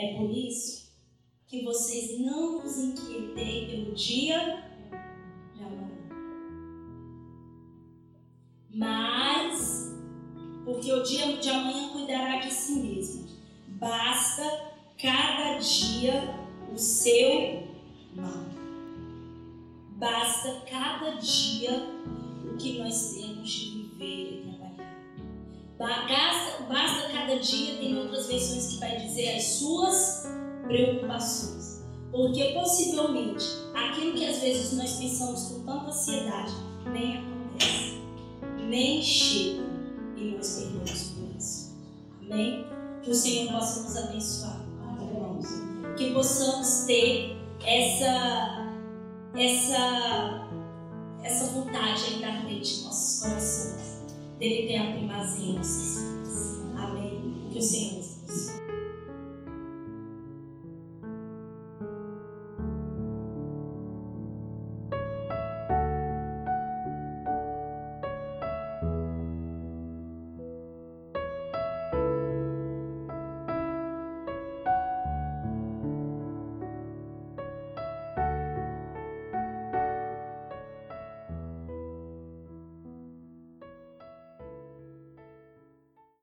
É 0.00 0.14
por 0.14 0.30
isso 0.30 0.90
que 1.46 1.62
vocês 1.62 2.18
não 2.20 2.62
vos 2.62 2.78
inquietem 2.78 3.68
pelo 3.68 3.94
dia 3.94 4.64
de 5.54 5.62
amanhã. 5.62 5.90
Mas, 8.72 9.94
porque 10.64 10.90
o 10.90 11.02
dia 11.02 11.36
de 11.36 11.50
amanhã 11.50 11.90
cuidará 11.90 12.38
de 12.38 12.50
si 12.50 12.76
mesmo. 12.76 13.28
Basta 13.78 14.42
cada 14.98 15.58
dia 15.58 16.34
o 16.72 16.78
seu 16.78 17.68
mal. 18.16 18.46
Basta 19.98 20.62
cada 20.70 21.10
dia 21.16 21.72
o 22.50 22.56
que 22.56 22.78
nós 22.78 23.16
temos 23.16 23.50
de 23.50 23.70
viver 23.70 24.32
e 24.32 24.42
trabalhar. 24.44 24.59
Basta, 25.80 26.62
basta 26.64 27.08
cada 27.08 27.36
dia, 27.38 27.78
tem 27.78 27.96
outras 27.96 28.26
versões 28.26 28.66
que 28.66 28.76
vai 28.76 28.98
dizer 28.98 29.34
as 29.36 29.44
suas 29.44 30.26
preocupações. 30.64 31.80
Porque 32.12 32.52
possivelmente 32.52 33.46
aquilo 33.74 34.12
que 34.12 34.26
às 34.26 34.40
vezes 34.40 34.76
nós 34.76 34.98
pensamos 34.98 35.44
com 35.44 35.60
tanta 35.64 35.86
ansiedade 35.86 36.52
nem 36.92 37.16
acontece, 37.16 38.02
nem 38.68 39.02
chega 39.02 39.62
e 40.16 40.34
nós 40.36 40.58
perdemos 40.58 41.02
por 41.12 41.36
isso. 41.38 41.74
Amém? 42.30 42.66
Que 43.02 43.10
o 43.10 43.14
Senhor 43.14 43.50
possa 43.50 43.82
nos 43.82 43.96
abençoar. 43.96 44.60
Que 45.96 46.12
possamos 46.12 46.84
ter 46.86 47.38
essa, 47.64 48.68
essa, 49.34 50.48
essa 51.22 51.44
vontade 51.52 52.04
ainda 52.12 52.26
ardente 52.26 52.80
em 52.80 52.84
nossos 52.84 53.22
corações, 53.22 53.89
dele 54.40 54.66
ter 54.66 54.76
a 54.78 54.92
primazia. 54.92 55.60
Amém? 56.74 57.34
Que 57.52 57.58
o 57.58 57.62
Senhor 57.62 57.99